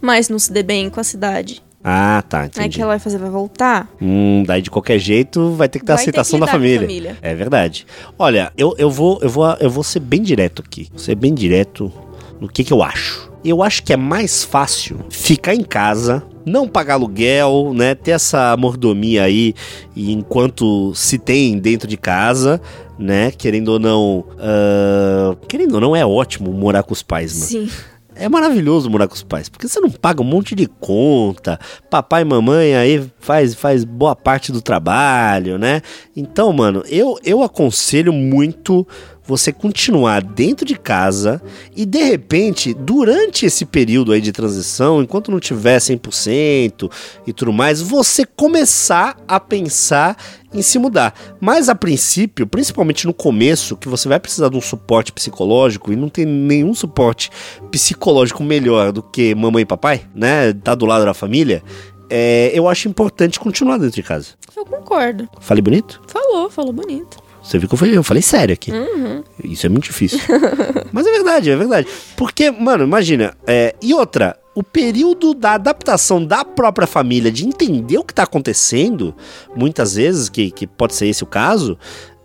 mas 0.00 0.30
não 0.30 0.38
se 0.38 0.50
dê 0.50 0.62
bem 0.62 0.88
com 0.88 0.98
a 0.98 1.04
cidade. 1.04 1.62
Ah, 1.84 2.22
tá, 2.28 2.40
Aí 2.42 2.46
entendi. 2.46 2.76
que 2.76 2.82
ela 2.82 2.92
vai 2.92 2.98
fazer? 2.98 3.18
Vai 3.18 3.30
voltar? 3.30 3.88
Hum, 4.00 4.44
daí 4.46 4.62
de 4.62 4.70
qualquer 4.70 4.98
jeito 4.98 5.50
vai 5.52 5.68
ter 5.68 5.80
que 5.80 5.84
ter 5.84 5.92
a 5.92 5.96
Vai 5.96 6.02
aceitação 6.04 6.38
da 6.38 6.46
família. 6.46 6.80
família. 6.80 7.16
É 7.20 7.34
verdade. 7.34 7.86
Olha, 8.18 8.52
eu, 8.56 8.74
eu, 8.78 8.88
vou, 8.90 9.18
eu, 9.20 9.28
vou, 9.28 9.46
eu 9.58 9.68
vou 9.70 9.82
ser 9.82 9.98
bem 10.00 10.22
direto 10.22 10.62
aqui. 10.64 10.88
Vou 10.90 10.98
ser 11.00 11.14
bem 11.16 11.34
direto 11.34 11.92
no 12.40 12.48
que, 12.48 12.62
que 12.62 12.72
eu 12.72 12.82
acho. 12.82 13.30
Eu 13.44 13.60
acho 13.64 13.82
que 13.82 13.92
é 13.92 13.96
mais 13.96 14.44
fácil 14.44 15.00
ficar 15.10 15.52
em 15.52 15.64
casa, 15.64 16.22
não 16.46 16.68
pagar 16.68 16.94
aluguel, 16.94 17.72
né? 17.74 17.92
Ter 17.96 18.12
essa 18.12 18.56
mordomia 18.56 19.24
aí 19.24 19.52
enquanto 19.96 20.94
se 20.94 21.18
tem 21.18 21.58
dentro 21.58 21.88
de 21.88 21.96
casa, 21.96 22.60
né? 22.96 23.32
Querendo 23.32 23.68
ou 23.70 23.78
não. 23.80 24.24
ah, 24.38 25.36
querendo 25.48 25.74
ou 25.74 25.80
não, 25.80 25.96
é 25.96 26.06
ótimo 26.06 26.52
morar 26.52 26.84
com 26.84 26.92
os 26.92 27.02
pais, 27.02 27.32
mano. 27.34 27.46
Sim. 27.46 27.68
É 28.14 28.28
maravilhoso 28.28 28.90
morar 28.90 29.08
com 29.08 29.14
os 29.14 29.22
pais, 29.22 29.48
porque 29.48 29.66
você 29.66 29.80
não 29.80 29.90
paga 29.90 30.20
um 30.20 30.24
monte 30.24 30.54
de 30.54 30.66
conta, 30.66 31.58
papai 31.90 32.22
e 32.22 32.24
mamãe 32.24 32.74
aí 32.74 33.10
faz, 33.18 33.54
faz 33.54 33.84
boa 33.84 34.14
parte 34.14 34.52
do 34.52 34.60
trabalho, 34.60 35.58
né? 35.58 35.80
Então, 36.14 36.52
mano, 36.52 36.82
eu, 36.88 37.18
eu 37.24 37.42
aconselho 37.42 38.12
muito 38.12 38.86
você 39.24 39.52
continuar 39.52 40.22
dentro 40.22 40.66
de 40.66 40.74
casa 40.74 41.40
e 41.74 41.86
de 41.86 42.02
repente, 42.02 42.74
durante 42.74 43.46
esse 43.46 43.64
período 43.64 44.12
aí 44.12 44.20
de 44.20 44.32
transição, 44.32 45.02
enquanto 45.02 45.30
não 45.30 45.38
tiver 45.38 45.78
100% 45.78 46.90
e 47.26 47.32
tudo 47.32 47.52
mais, 47.52 47.80
você 47.80 48.24
começar 48.26 49.16
a 49.26 49.38
pensar 49.38 50.16
em 50.52 50.60
se 50.60 50.78
mudar. 50.78 51.14
Mas 51.40 51.68
a 51.68 51.74
princípio, 51.74 52.46
principalmente 52.46 53.06
no 53.06 53.14
começo, 53.14 53.76
que 53.76 53.88
você 53.88 54.08
vai 54.08 54.20
precisar 54.20 54.48
de 54.48 54.56
um 54.56 54.60
suporte 54.60 55.12
psicológico 55.12 55.92
e 55.92 55.96
não 55.96 56.08
tem 56.08 56.26
nenhum 56.26 56.74
suporte 56.74 57.30
psicológico 57.70 58.42
melhor 58.42 58.92
do 58.92 59.02
que 59.02 59.34
mamãe 59.34 59.62
e 59.62 59.66
papai, 59.66 60.02
né? 60.14 60.52
Tá 60.52 60.74
do 60.74 60.84
lado 60.84 61.04
da 61.04 61.14
família. 61.14 61.62
é, 62.10 62.50
eu 62.52 62.68
acho 62.68 62.88
importante 62.88 63.40
continuar 63.40 63.78
dentro 63.78 63.94
de 63.94 64.02
casa. 64.02 64.28
Eu 64.54 64.66
concordo. 64.66 65.26
Falei 65.40 65.62
bonito? 65.62 66.02
Falou, 66.06 66.50
falou 66.50 66.70
bonito. 66.70 67.21
Você 67.42 67.58
viu 67.58 67.68
que 67.68 67.74
eu 67.74 67.78
falei, 67.78 67.96
eu 67.96 68.02
falei 68.02 68.22
sério 68.22 68.52
aqui. 68.52 68.70
Uhum. 68.70 69.24
Isso 69.44 69.66
é 69.66 69.68
muito 69.68 69.84
difícil. 69.84 70.20
Mas 70.92 71.06
é 71.06 71.10
verdade, 71.10 71.50
é 71.50 71.56
verdade. 71.56 71.88
Porque, 72.16 72.50
mano, 72.50 72.84
imagina. 72.84 73.34
é, 73.46 73.74
e 73.82 73.92
outra, 73.92 74.38
o 74.54 74.62
período 74.62 75.34
da 75.34 75.54
adaptação 75.54 76.24
da 76.24 76.44
própria 76.44 76.86
família, 76.86 77.32
de 77.32 77.46
entender 77.46 77.98
o 77.98 78.04
que 78.04 78.14
tá 78.14 78.22
acontecendo, 78.22 79.14
muitas 79.56 79.94
vezes, 79.94 80.28
que, 80.28 80.50
que 80.50 80.66
pode 80.66 80.94
ser 80.94 81.06
esse 81.06 81.24
o 81.24 81.26
caso, 81.26 81.78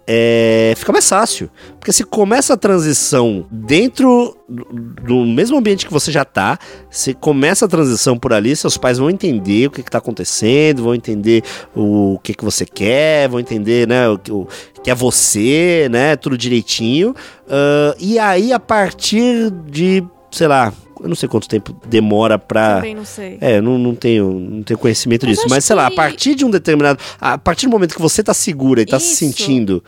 é, 0.08 0.74
fica 0.78 0.92
mais 0.94 1.08
fácil. 1.08 1.50
Porque 1.80 1.92
se 1.92 2.04
começa 2.06 2.54
a 2.54 2.58
transição 2.58 3.46
dentro 3.52 4.38
do, 4.48 5.26
mesmo 5.26 5.58
ambiente 5.58 5.86
que 5.86 5.92
você 5.92 6.12
já 6.12 6.24
tá, 6.24 6.58
se 6.90 7.14
começa 7.14 7.66
a 7.66 7.68
transição 7.68 8.18
por 8.18 8.32
ali, 8.32 8.56
seus 8.56 8.78
pais 8.78 8.98
vão 8.98 9.10
entender 9.10 9.68
o 9.68 9.72
que, 9.72 9.84
que 9.84 9.92
tá 9.92 9.98
acontecendo, 9.98 10.84
vão 10.84 10.96
entender 10.96 11.44
o 11.76 12.18
que, 12.24 12.34
que 12.34 12.46
você 12.46 12.66
quer, 12.66 13.28
vão 13.28 13.40
entender, 13.40 13.88
né, 13.88 14.08
o, 14.08 14.18
que- 14.18 14.32
o 14.32 14.48
que 14.82 14.90
é 14.90 14.96
você, 14.96 15.88
né, 15.92 16.16
tudo 16.16 16.38
direitinho. 16.38 17.14
Ah, 17.50 17.94
e 18.00 18.18
aí, 18.18 18.54
a 18.54 18.60
partir 18.60 19.52
de, 19.70 20.04
sei 20.32 20.48
lá, 20.48 20.72
eu 21.02 21.08
não 21.10 21.16
sei 21.16 21.28
quanto 21.30 21.48
tempo 21.48 21.76
demora 21.88 22.38
pra. 22.40 22.76
Também 22.78 22.96
não 22.96 23.06
sei. 23.06 23.38
É, 23.42 23.60
não, 23.62 23.78
não 23.78 23.94
tenho, 23.96 24.32
não 24.34 24.64
tenho 24.64 24.78
conhecimento 24.78 25.26
Mas 25.26 25.36
disso. 25.38 25.48
Mas, 25.50 25.66
sei 25.66 25.76
lá, 25.76 25.88
a 25.88 25.90
que- 25.90 25.96
partir 25.96 26.36
de 26.36 26.46
um 26.46 26.50
determinado. 26.50 27.00
A 27.20 27.38
partir 27.38 27.66
do 27.68 27.72
momento 27.72 27.96
que 27.96 28.02
você 28.02 28.22
tá 28.24 28.34
segura 28.34 28.82
e 28.82 28.86
tá 28.86 29.00
se 29.00 29.08
Isso. 29.08 29.16
sentindo 29.18 29.84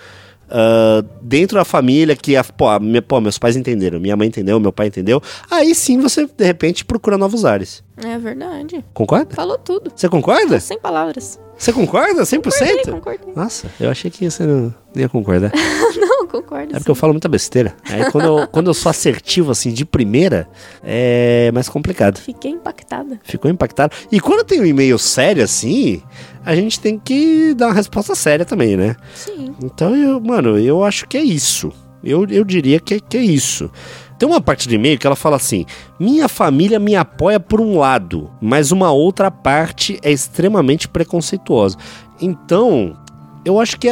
ah, 0.51 1.03
dentro 1.21 1.57
da 1.57 1.63
família, 1.65 2.15
que 2.15 2.35
a, 2.35 2.43
pô, 2.43 2.67
a 2.67 2.79
minha- 2.79 3.01
pô, 3.01 3.21
meus 3.21 3.37
pais 3.37 3.55
entenderam, 3.55 3.99
minha 3.99 4.15
mãe 4.17 4.27
entendeu, 4.27 4.59
meu 4.59 4.71
pai 4.73 4.87
entendeu, 4.87 5.21
aí 5.49 5.75
sim 5.75 5.99
você, 5.99 6.25
de 6.25 6.43
repente, 6.43 6.83
procura 6.83 7.17
novos 7.17 7.45
ares. 7.45 7.83
É 8.03 8.17
verdade. 8.17 8.83
Concorda? 8.93 9.35
Falou 9.35 9.57
tudo. 9.57 9.91
Você 9.95 10.09
concorda? 10.09 10.59
Sem 10.59 10.79
palavras. 10.79 11.39
Você 11.57 11.71
concorda? 11.73 12.23
100%? 12.23 12.41
Concordei, 12.41 12.83
concordei. 12.85 13.33
Nossa, 13.35 13.67
eu 13.79 13.89
achei 13.91 14.09
que 14.09 14.29
você 14.29 14.43
não 14.43 14.73
ia 14.95 15.09
concordar. 15.09 15.51
Não, 15.97 16.07
concordo. 16.29 16.75
É 16.75 16.79
porque 16.79 16.91
eu 16.91 16.95
falo 16.95 17.13
muita 17.13 17.27
besteira. 17.27 17.75
Aí 17.89 18.09
quando 18.12 18.25
eu, 18.25 18.48
quando 18.48 18.67
eu 18.67 18.74
sou 18.74 18.89
assertivo 18.89 19.51
assim 19.51 19.74
de 19.74 19.86
primeira, 19.86 20.48
é 20.83 21.51
mais 21.53 21.67
complicado. 21.67 22.19
Fiquei 22.19 22.51
impactada. 22.51 23.19
Ficou 23.24 23.50
impactado. 23.51 23.95
E 24.12 24.19
quando 24.19 24.45
tem 24.45 24.62
um 24.62 24.65
e-mail 24.65 24.98
sério 24.98 25.43
assim, 25.43 26.01
a 26.45 26.55
gente 26.55 26.79
tem 26.79 26.98
que 26.98 27.53
dar 27.53 27.67
uma 27.67 27.74
resposta 27.74 28.15
séria 28.15 28.45
também, 28.45 28.77
né? 28.77 28.95
Sim. 29.13 29.55
Então, 29.63 29.95
eu, 29.95 30.21
mano, 30.21 30.57
eu 30.57 30.83
acho 30.83 31.07
que 31.07 31.17
é 31.17 31.24
isso. 31.24 31.71
Eu, 32.03 32.25
eu 32.29 32.45
diria 32.45 32.79
que, 32.79 33.00
que 33.00 33.17
é 33.17 33.21
isso. 33.21 33.69
Tem 34.17 34.27
uma 34.27 34.41
parte 34.41 34.67
do 34.67 34.74
e-mail 34.74 35.00
que 35.00 35.07
ela 35.07 35.15
fala 35.15 35.38
assim: 35.38 35.65
Minha 36.00 36.27
família 36.27 36.77
me 36.77 36.95
apoia 36.95 37.39
por 37.39 37.62
um 37.62 37.77
lado, 37.77 38.29
mas 38.41 38.71
uma 38.71 38.91
outra 38.91 39.31
parte 39.31 39.98
é 40.03 40.12
extremamente 40.12 40.88
preconceituosa. 40.88 41.77
Então, 42.21 42.98
eu 43.45 43.59
acho 43.59 43.79
que 43.79 43.89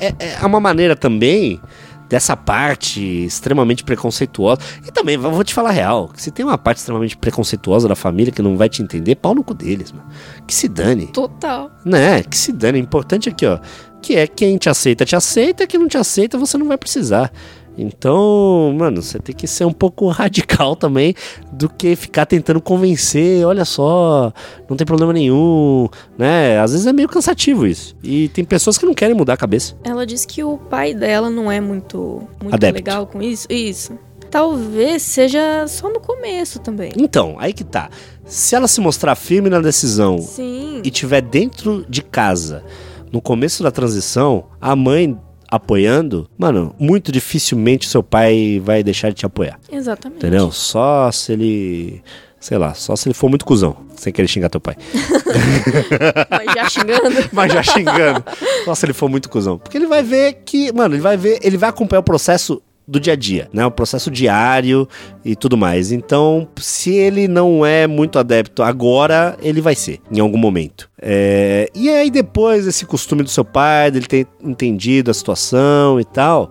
é, 0.00 0.14
é, 0.18 0.46
uma 0.46 0.60
maneira 0.60 0.96
também 0.96 1.60
dessa 2.08 2.36
parte 2.36 3.24
extremamente 3.24 3.84
preconceituosa. 3.84 4.60
E 4.86 4.90
também, 4.90 5.16
vou 5.16 5.44
te 5.44 5.52
falar 5.54 5.70
a 5.70 5.72
real: 5.72 6.10
se 6.14 6.30
tem 6.30 6.44
uma 6.44 6.58
parte 6.58 6.78
extremamente 6.78 7.16
preconceituosa 7.16 7.88
da 7.88 7.94
família 7.94 8.32
que 8.32 8.42
não 8.42 8.56
vai 8.56 8.68
te 8.68 8.82
entender, 8.82 9.16
pau 9.16 9.34
no 9.34 9.44
cu 9.44 9.54
deles, 9.54 9.92
mano. 9.92 10.08
Que 10.46 10.54
se 10.54 10.68
dane. 10.68 11.08
Total. 11.08 11.70
Né? 11.84 12.22
Que 12.22 12.36
se 12.36 12.52
dane. 12.52 12.78
O 12.78 12.82
importante 12.82 13.28
aqui, 13.28 13.46
ó. 13.46 13.58
Que 14.00 14.16
é 14.16 14.26
quem 14.26 14.56
te 14.56 14.68
aceita, 14.68 15.04
te 15.04 15.14
aceita. 15.14 15.66
Quem 15.66 15.78
não 15.78 15.88
te 15.88 15.98
aceita, 15.98 16.38
você 16.38 16.56
não 16.56 16.66
vai 16.66 16.78
precisar. 16.78 17.30
Então, 17.78 18.74
mano, 18.76 19.00
você 19.00 19.18
tem 19.18 19.34
que 19.34 19.46
ser 19.46 19.64
um 19.64 19.72
pouco 19.72 20.08
radical 20.10 20.74
também 20.74 21.14
do 21.52 21.68
que 21.68 21.94
ficar 21.94 22.26
tentando 22.26 22.60
convencer, 22.60 23.46
olha 23.46 23.64
só, 23.64 24.32
não 24.68 24.76
tem 24.76 24.86
problema 24.86 25.12
nenhum, 25.12 25.88
né? 26.18 26.58
Às 26.58 26.72
vezes 26.72 26.86
é 26.86 26.92
meio 26.92 27.08
cansativo 27.08 27.66
isso. 27.66 27.96
E 28.02 28.28
tem 28.28 28.44
pessoas 28.44 28.76
que 28.76 28.84
não 28.84 28.94
querem 28.94 29.14
mudar 29.14 29.34
a 29.34 29.36
cabeça. 29.36 29.76
Ela 29.84 30.04
disse 30.04 30.26
que 30.26 30.42
o 30.42 30.58
pai 30.58 30.92
dela 30.92 31.30
não 31.30 31.50
é 31.50 31.60
muito, 31.60 32.22
muito 32.42 32.54
Adepto. 32.54 32.74
legal 32.74 33.06
com 33.06 33.22
isso. 33.22 33.46
Isso. 33.48 33.98
Talvez 34.30 35.02
seja 35.02 35.66
só 35.68 35.88
no 35.88 36.00
começo 36.00 36.58
também. 36.58 36.92
Então, 36.96 37.36
aí 37.38 37.52
que 37.52 37.64
tá. 37.64 37.88
Se 38.24 38.54
ela 38.54 38.68
se 38.68 38.80
mostrar 38.80 39.14
firme 39.14 39.48
na 39.48 39.60
decisão 39.60 40.18
Sim. 40.18 40.82
e 40.84 40.90
tiver 40.90 41.22
dentro 41.22 41.86
de 41.88 42.02
casa, 42.02 42.62
no 43.10 43.22
começo 43.22 43.62
da 43.62 43.70
transição, 43.70 44.44
a 44.60 44.76
mãe 44.76 45.18
apoiando, 45.50 46.28
mano, 46.36 46.74
muito 46.78 47.10
dificilmente 47.10 47.88
seu 47.88 48.02
pai 48.02 48.60
vai 48.62 48.82
deixar 48.82 49.08
de 49.08 49.16
te 49.16 49.26
apoiar. 49.26 49.58
Exatamente. 49.70 50.18
Entendeu? 50.18 50.52
Só 50.52 51.10
se 51.10 51.32
ele. 51.32 52.02
Sei 52.40 52.56
lá, 52.56 52.72
só 52.72 52.94
se 52.94 53.08
ele 53.08 53.14
for 53.14 53.28
muito 53.28 53.44
cuzão, 53.44 53.76
sem 53.96 54.12
querer 54.12 54.28
xingar 54.28 54.48
teu 54.48 54.60
pai. 54.60 54.76
Mas 56.30 56.54
já 56.54 56.68
xingando. 56.68 57.28
Mas 57.32 57.52
já 57.52 57.62
xingando. 57.64 58.24
Só 58.64 58.74
se 58.76 58.86
ele 58.86 58.92
for 58.92 59.08
muito 59.08 59.28
cuzão. 59.28 59.58
Porque 59.58 59.76
ele 59.76 59.88
vai 59.88 60.04
ver 60.04 60.34
que, 60.44 60.72
mano, 60.72 60.94
ele 60.94 61.02
vai 61.02 61.16
ver, 61.16 61.40
ele 61.42 61.56
vai 61.56 61.68
acompanhar 61.68 61.98
o 61.98 62.04
processo 62.04 62.62
do 62.88 62.98
dia 62.98 63.12
a 63.12 63.16
dia, 63.16 63.48
né? 63.52 63.66
O 63.66 63.70
processo 63.70 64.10
diário 64.10 64.88
e 65.22 65.36
tudo 65.36 65.58
mais. 65.58 65.92
Então, 65.92 66.48
se 66.56 66.94
ele 66.94 67.28
não 67.28 67.64
é 67.64 67.86
muito 67.86 68.18
adepto 68.18 68.62
agora, 68.62 69.36
ele 69.42 69.60
vai 69.60 69.74
ser, 69.74 70.00
em 70.10 70.20
algum 70.20 70.38
momento. 70.38 70.88
É, 71.00 71.70
E 71.74 71.90
aí, 71.90 72.10
depois, 72.10 72.66
esse 72.66 72.86
costume 72.86 73.22
do 73.22 73.28
seu 73.28 73.44
pai, 73.44 73.90
dele 73.90 74.06
ter 74.06 74.26
entendido 74.42 75.10
a 75.10 75.14
situação 75.14 76.00
e 76.00 76.04
tal. 76.04 76.50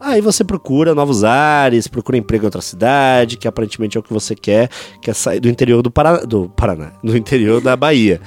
Aí 0.00 0.20
você 0.20 0.44
procura 0.44 0.94
novos 0.94 1.24
ares, 1.24 1.88
procura 1.88 2.18
emprego 2.18 2.44
em 2.44 2.46
outra 2.46 2.60
cidade, 2.60 3.38
que 3.38 3.48
aparentemente 3.48 3.96
é 3.96 4.00
o 4.00 4.02
que 4.02 4.12
você 4.12 4.34
quer, 4.34 4.68
que 5.00 5.10
é 5.10 5.14
sair 5.14 5.40
do 5.40 5.48
interior 5.48 5.82
do, 5.82 5.90
do 6.26 6.48
Paraná, 6.50 6.92
do 7.02 7.16
interior 7.16 7.60
da 7.60 7.74
Bahia. 7.74 8.20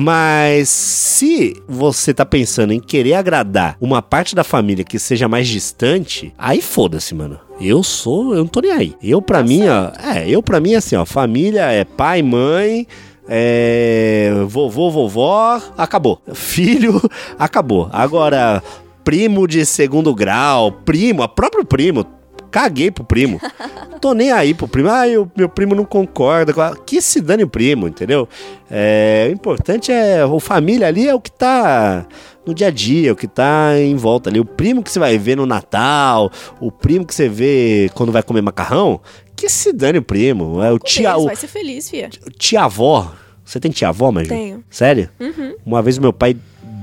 Mas 0.00 0.68
se 0.68 1.60
você 1.66 2.14
tá 2.14 2.24
pensando 2.24 2.72
em 2.72 2.78
querer 2.78 3.14
agradar 3.14 3.76
uma 3.80 4.00
parte 4.00 4.32
da 4.32 4.44
família 4.44 4.84
que 4.84 4.96
seja 4.96 5.26
mais 5.26 5.48
distante, 5.48 6.32
aí 6.38 6.62
foda-se, 6.62 7.16
mano. 7.16 7.40
Eu 7.60 7.82
sou, 7.82 8.32
eu 8.32 8.38
não 8.38 8.46
tô 8.46 8.60
nem 8.60 8.70
aí. 8.70 8.94
Eu 9.02 9.20
pra 9.20 9.42
mim, 9.42 9.66
ó, 9.66 9.90
é, 10.00 10.30
eu 10.30 10.40
pra 10.40 10.60
mim 10.60 10.76
assim, 10.76 10.94
ó, 10.94 11.04
família 11.04 11.72
é 11.72 11.84
pai, 11.84 12.22
mãe, 12.22 12.86
é, 13.28 14.30
vovô, 14.46 14.88
vovó, 14.88 15.60
acabou. 15.76 16.22
Filho, 16.32 17.02
acabou. 17.36 17.90
Agora, 17.92 18.62
primo 19.02 19.48
de 19.48 19.66
segundo 19.66 20.14
grau, 20.14 20.70
primo, 20.70 21.24
a 21.24 21.28
próprio 21.28 21.64
primo, 21.64 22.06
caguei 22.50 22.90
pro 22.90 23.04
primo. 23.04 23.40
Tô 24.00 24.14
nem 24.14 24.30
aí 24.30 24.54
pro 24.54 24.68
primo. 24.68 24.88
Ah, 24.88 25.08
eu, 25.08 25.30
meu 25.36 25.48
primo 25.48 25.74
não 25.74 25.84
concorda. 25.84 26.52
Que 26.86 27.00
se 27.00 27.20
dane 27.20 27.42
o 27.44 27.48
primo, 27.48 27.88
entendeu? 27.88 28.28
É, 28.70 29.26
o 29.28 29.32
importante 29.32 29.90
é. 29.92 30.24
O 30.24 30.40
família 30.40 30.86
ali 30.86 31.08
é 31.08 31.14
o 31.14 31.20
que 31.20 31.30
tá 31.30 32.06
no 32.46 32.54
dia 32.54 32.68
a 32.68 32.70
dia, 32.70 33.12
o 33.12 33.16
que 33.16 33.28
tá 33.28 33.78
em 33.78 33.94
volta 33.96 34.30
ali. 34.30 34.40
O 34.40 34.44
primo 34.44 34.82
que 34.82 34.90
você 34.90 34.98
vai 34.98 35.18
ver 35.18 35.36
no 35.36 35.46
Natal, 35.46 36.30
o 36.60 36.72
primo 36.72 37.04
que 37.04 37.14
você 37.14 37.28
vê 37.28 37.90
quando 37.94 38.10
vai 38.10 38.22
comer 38.22 38.40
macarrão, 38.40 39.00
que 39.36 39.48
se 39.48 39.72
dane 39.72 39.98
o 39.98 40.02
primo. 40.02 40.62
É 40.62 40.72
o 40.72 40.78
tia, 40.78 41.10
Deus, 41.10 41.22
o, 41.22 41.26
vai 41.26 41.36
ser 41.36 41.48
feliz, 41.48 41.90
fia. 41.90 42.08
tia-avó. 42.38 43.12
Você 43.44 43.58
tem 43.58 43.70
tia-avó, 43.70 44.12
Maju? 44.12 44.28
Tenho. 44.28 44.64
Sério? 44.68 45.08
Uhum. 45.18 45.54
Uma 45.64 45.80
vez 45.80 45.98
meu 45.98 46.12
pai 46.12 46.36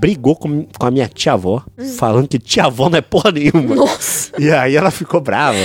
brigou 0.06 0.36
com, 0.36 0.68
com 0.78 0.86
a 0.86 0.92
minha 0.92 1.08
tia-avó, 1.08 1.64
falando 1.98 2.28
que 2.28 2.38
tia-avó 2.38 2.90
não 2.90 3.00
é 3.00 3.02
porra 3.02 3.32
nenhuma. 3.32 3.74
Hum. 3.74 3.76
Nossa. 3.76 4.32
E 4.38 4.52
aí 4.52 4.76
ela 4.76 4.92
ficou 4.92 5.20
brava. 5.20 5.58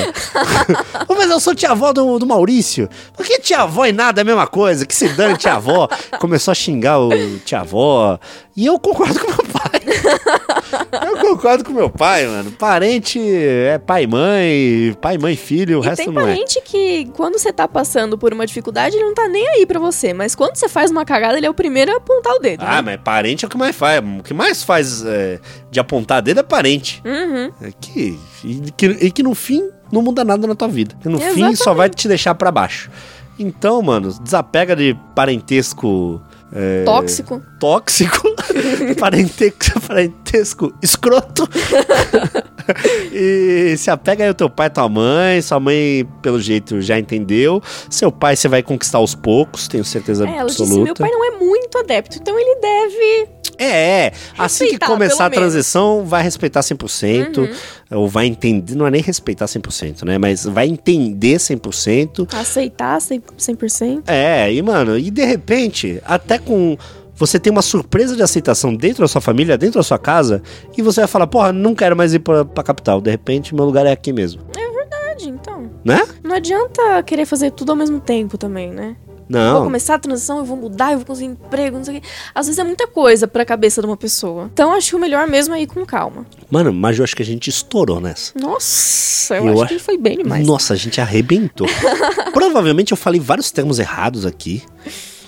Pô, 1.07 1.15
mas 1.15 1.31
eu 1.31 1.39
sou 1.39 1.55
tia-avó 1.55 1.93
do, 1.93 2.19
do 2.19 2.27
Maurício. 2.27 2.89
Por 3.15 3.27
que 3.27 3.39
tia-avó 3.39 3.85
e 3.85 3.93
nada 3.93 4.19
é 4.19 4.23
a 4.23 4.25
mesma 4.25 4.47
coisa? 4.47 4.87
Que 4.87 4.95
se 4.95 5.11
dane 5.11 5.37
tia-avó. 5.37 5.87
Começou 6.19 6.53
a 6.53 6.55
xingar 6.55 6.99
o 6.99 7.11
tia-avó. 7.45 8.19
E 8.57 8.67
eu 8.67 8.79
concordo 8.79 9.19
com 9.19 9.27
meu 9.29 9.45
pai. 9.45 9.71
Eu 11.07 11.17
concordo 11.19 11.65
com 11.65 11.73
meu 11.73 11.91
pai, 11.91 12.27
mano. 12.27 12.51
Parente 12.53 13.19
é 13.21 13.79
pai 13.79 14.05
e 14.05 14.07
mãe, 14.07 14.97
pai, 15.01 15.19
mãe, 15.19 15.37
filho, 15.37 15.81
o 15.81 15.85
E 15.85 15.87
resto 15.87 16.05
tem 16.05 16.13
não 16.13 16.23
é. 16.23 16.25
parente 16.27 16.61
que, 16.65 17.07
quando 17.17 17.39
você 17.39 17.53
tá 17.53 17.67
passando 17.69 18.17
por 18.19 18.33
uma 18.33 18.47
dificuldade, 18.47 18.97
ele 18.97 19.05
não 19.05 19.15
tá 19.15 19.29
nem 19.29 19.47
aí 19.49 19.67
pra 19.67 19.79
você. 19.79 20.13
Mas 20.13 20.35
quando 20.35 20.57
você 20.57 20.69
faz 20.69 20.91
uma 20.91 21.05
cagada, 21.05 21.37
ele 21.39 21.47
é 21.47 21.51
o 21.51 21.55
primeiro 21.55 21.93
a 21.93 21.97
apontar 21.97 22.35
o 22.35 22.39
dedo. 22.39 22.63
Ah, 22.67 22.77
né? 22.77 22.83
mas 22.83 23.01
parente 23.03 23.45
é 23.45 23.49
o 23.49 23.51
que 23.51 23.57
mais 23.57 23.75
faz. 23.77 24.03
O 24.19 24.23
que 24.23 24.35
mais 24.35 24.63
faz 24.63 25.05
é, 25.05 25.39
de 25.71 25.81
apontar 25.81 26.23
dedo 26.23 26.41
é 26.41 26.43
parente. 26.43 27.03
Uhum. 27.05 27.53
É 27.63 27.73
que, 27.81 28.19
e, 28.45 28.71
que, 28.77 28.87
e 28.87 29.11
que 29.11 29.23
no 29.23 29.35
fim 29.35 29.69
não 29.93 30.03
muda 30.03 30.25
nada 30.25 30.47
na 30.47 30.55
tua 30.55 30.69
vida. 30.69 30.95
Que 31.01 31.09
no 31.09 31.19
fim 31.19 31.27
Exatamente. 31.27 31.57
só 31.59 31.75
vai 31.75 31.89
te 31.89 32.07
deixar 32.09 32.35
pra 32.35 32.51
baixo. 32.51 32.91
Então, 33.39 33.81
mano, 33.81 34.13
desapega 34.23 34.77
de 34.77 34.97
parentesco 35.15 36.21
é, 36.53 36.83
Tóxico. 36.85 37.41
tóxico, 37.59 38.30
parentesco, 38.99 39.81
parentesco 39.87 40.73
escroto. 40.83 41.49
e 43.13 43.75
se 43.77 43.91
apega 43.91 44.25
aí 44.25 44.29
ao 44.29 44.35
teu 44.35 44.49
pai 44.51 44.67
e 44.67 44.71
tua 44.71 44.89
mãe. 44.89 45.41
Sua 45.43 45.61
mãe, 45.61 46.07
pelo 46.23 46.41
jeito, 46.41 46.81
já 46.81 46.99
entendeu. 46.99 47.63
Seu 47.89 48.11
pai 48.13 48.37
você 48.37 48.49
vai 48.49 48.63
conquistar 48.63 48.99
aos 48.99 49.15
poucos, 49.15 49.69
tenho 49.69 49.85
certeza 49.85 50.27
É, 50.27 50.37
ela 50.37 50.47
disse, 50.49 50.63
absoluta. 50.63 50.85
meu 50.85 50.95
pai 50.95 51.11
não 51.11 51.25
é 51.25 51.31
muito 51.39 51.79
adepto, 51.79 52.19
então 52.21 52.39
ele 52.39 52.61
deve... 52.61 53.29
É, 53.59 54.07
é. 54.07 54.13
Assim 54.39 54.69
que 54.69 54.79
começar 54.79 55.27
a 55.27 55.31
pelo 55.31 55.43
menos. 55.43 55.53
transição, 55.55 56.05
vai 56.07 56.23
respeitar 56.23 56.61
100%, 56.61 57.37
Uhum. 57.39 57.49
ou 57.93 58.09
vai 58.09 58.25
entender, 58.27 58.75
não 58.75 58.87
é 58.87 58.91
nem 58.91 59.03
respeitar 59.03 59.45
100%, 59.45 60.03
né? 60.07 60.17
Mas 60.17 60.45
vai 60.45 60.67
entender 60.67 61.37
100%. 61.37 62.27
Aceitar 62.33 62.99
100%. 62.99 63.23
100%. 63.39 64.03
É, 64.07 64.51
e 64.51 64.63
mano, 64.63 64.97
e 64.97 65.11
de 65.11 65.25
repente, 65.27 66.01
até 66.07 66.39
com 66.39 66.79
você 67.21 67.39
tem 67.39 67.53
uma 67.53 67.63
surpresa 67.63 68.17
de 68.17 68.23
aceitação 68.23 68.75
dentro 68.75 69.03
da 69.03 69.09
sua 69.09 69.21
família, 69.21 69.57
dentro 69.59 69.79
da 69.79 69.83
sua 69.85 69.99
casa, 69.99 70.43
e 70.77 70.83
você 70.83 71.03
vai 71.03 71.07
falar, 71.09 71.27
porra, 71.27 71.53
não 71.53 71.75
quero 71.75 71.95
mais 71.95 72.15
ir 72.15 72.19
pra, 72.21 72.45
pra 72.45 72.65
capital. 72.65 73.01
De 73.01 73.11
repente, 73.11 73.55
meu 73.55 73.65
lugar 73.67 73.85
é 73.87 73.93
aqui 73.93 74.13
mesmo. 74.13 74.43
Verdade, 74.55 75.29
então. 75.29 75.71
Né? 75.85 76.01
Não 76.25 76.35
adianta 76.35 77.03
querer 77.05 77.27
fazer 77.27 77.51
tudo 77.53 77.71
ao 77.71 77.77
mesmo 77.77 78.01
tempo 78.01 78.37
também, 78.39 78.71
né? 78.71 78.97
Vou 79.29 79.39
Não. 79.41 79.63
começar 79.63 79.95
a 79.95 79.99
transição, 80.01 80.39
eu 80.39 80.45
vou 80.45 80.57
mudar, 80.57 80.91
eu 80.91 80.99
vou 80.99 81.07
conseguir 81.07 81.29
emprego, 81.31 81.77
não 81.77 81.85
sei 81.85 81.99
o 81.99 82.01
quê. 82.01 82.07
Às 82.35 82.47
vezes 82.47 82.59
é 82.59 82.65
muita 82.65 82.89
coisa 82.89 83.29
pra 83.29 83.45
cabeça 83.45 83.81
de 83.81 83.87
uma 83.87 83.97
pessoa. 83.97 84.51
Então 84.53 84.73
acho 84.73 84.89
que 84.91 84.97
o 84.97 84.99
melhor 84.99 85.29
mesmo 85.29 85.55
é 85.55 85.63
ir 85.63 85.69
com 85.69 85.87
calma. 85.87 86.27
Mano, 86.51 86.73
mas 86.73 86.99
eu 86.99 87.05
acho 87.05 87.15
que 87.15 87.23
a 87.23 87.25
gente 87.25 87.49
estourou 87.49 88.01
nessa. 88.01 88.33
Nossa, 88.37 89.37
eu, 89.37 89.47
Eu 89.47 89.53
acho 89.53 89.63
acho- 89.65 89.75
que 89.75 89.79
foi 89.81 89.97
bem 89.97 90.17
demais. 90.17 90.45
Nossa, 90.45 90.73
a 90.73 90.77
gente 90.77 91.01
arrebentou. 91.01 91.69
Provavelmente 92.35 92.91
eu 92.91 92.97
falei 92.97 93.21
vários 93.21 93.53
termos 93.53 93.79
errados 93.79 94.27
aqui. 94.27 94.65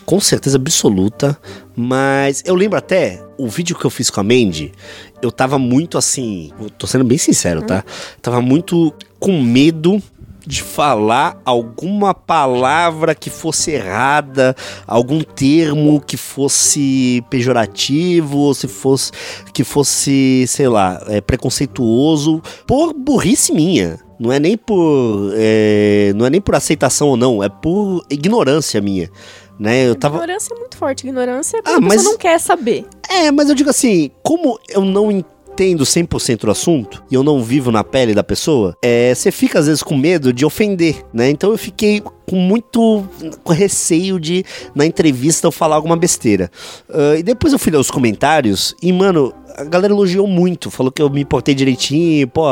Com 0.04 0.20
certeza 0.20 0.56
absoluta. 0.56 1.38
Mas 1.74 2.42
eu 2.44 2.54
lembro 2.54 2.78
até 2.78 3.22
o 3.38 3.48
vídeo 3.48 3.76
que 3.76 3.84
eu 3.84 3.90
fiz 3.90 4.10
com 4.10 4.20
a 4.20 4.24
Mandy. 4.24 4.72
Eu 5.20 5.30
tava 5.30 5.58
muito 5.58 5.96
assim. 5.96 6.50
Tô 6.78 6.86
sendo 6.86 7.04
bem 7.04 7.18
sincero, 7.18 7.62
tá? 7.62 7.84
Tava 8.20 8.40
muito 8.40 8.92
com 9.18 9.40
medo 9.40 10.02
de 10.46 10.62
falar 10.62 11.40
alguma 11.44 12.12
palavra 12.12 13.14
que 13.14 13.30
fosse 13.30 13.70
errada, 13.70 14.56
algum 14.86 15.22
termo 15.22 16.00
que 16.00 16.16
fosse 16.16 17.24
pejorativo, 17.30 18.38
ou 18.38 18.54
se 18.54 18.66
fosse 18.66 19.12
que 19.52 19.64
fosse, 19.64 20.44
sei 20.48 20.68
lá, 20.68 21.02
é, 21.08 21.20
preconceituoso, 21.20 22.42
por 22.66 22.92
burrice 22.92 23.52
minha. 23.52 23.98
Não 24.18 24.30
é 24.30 24.38
nem 24.38 24.56
por. 24.56 25.32
é, 25.34 26.12
não 26.14 26.26
é 26.26 26.30
nem 26.30 26.40
por 26.40 26.54
aceitação 26.54 27.08
ou 27.08 27.16
não, 27.16 27.42
é 27.42 27.48
por 27.48 28.04
ignorância 28.08 28.80
minha. 28.80 29.10
Né? 29.62 29.88
Eu 29.88 29.94
tava. 29.94 30.16
Ignorância 30.16 30.52
é 30.52 30.58
muito 30.58 30.76
forte. 30.76 31.06
Ignorância 31.06 31.56
é 31.58 31.62
porque 31.62 31.72
Ah, 31.74 31.76
a 31.78 31.80
pessoa 31.80 31.94
mas- 31.94 32.04
não 32.04 32.18
quer 32.18 32.38
saber. 32.40 32.84
É, 33.08 33.30
mas 33.30 33.48
eu 33.48 33.54
digo 33.54 33.70
assim, 33.70 34.10
como 34.22 34.58
eu 34.68 34.80
não 34.84 35.10
entendo 35.12 35.32
100% 35.56 36.40
do 36.40 36.50
assunto 36.50 37.02
e 37.10 37.14
eu 37.14 37.22
não 37.22 37.42
vivo 37.42 37.70
na 37.70 37.84
pele 37.84 38.14
da 38.14 38.24
pessoa, 38.24 38.76
é, 38.82 39.14
você 39.14 39.30
fica 39.30 39.58
às 39.58 39.66
vezes 39.66 39.82
com 39.82 39.96
medo 39.96 40.32
de 40.32 40.44
ofender, 40.44 41.04
né? 41.12 41.30
Então 41.30 41.50
eu 41.50 41.58
fiquei 41.58 42.02
com 42.28 42.36
muito 42.36 43.06
com 43.42 43.52
receio 43.52 44.18
de 44.18 44.44
na 44.74 44.86
entrevista 44.86 45.46
eu 45.46 45.52
falar 45.52 45.76
alguma 45.76 45.96
besteira. 45.96 46.50
Ah, 46.88 47.16
e 47.16 47.22
depois 47.22 47.52
eu 47.52 47.58
fui 47.58 47.72
ler 47.72 47.78
os 47.78 47.90
comentários 47.90 48.74
e, 48.82 48.92
mano, 48.92 49.34
a 49.56 49.64
galera 49.64 49.92
elogiou 49.92 50.26
muito, 50.26 50.70
falou 50.70 50.90
que 50.90 51.02
eu 51.02 51.10
me 51.10 51.24
portei 51.24 51.54
direitinho, 51.54 52.26
pô, 52.28 52.44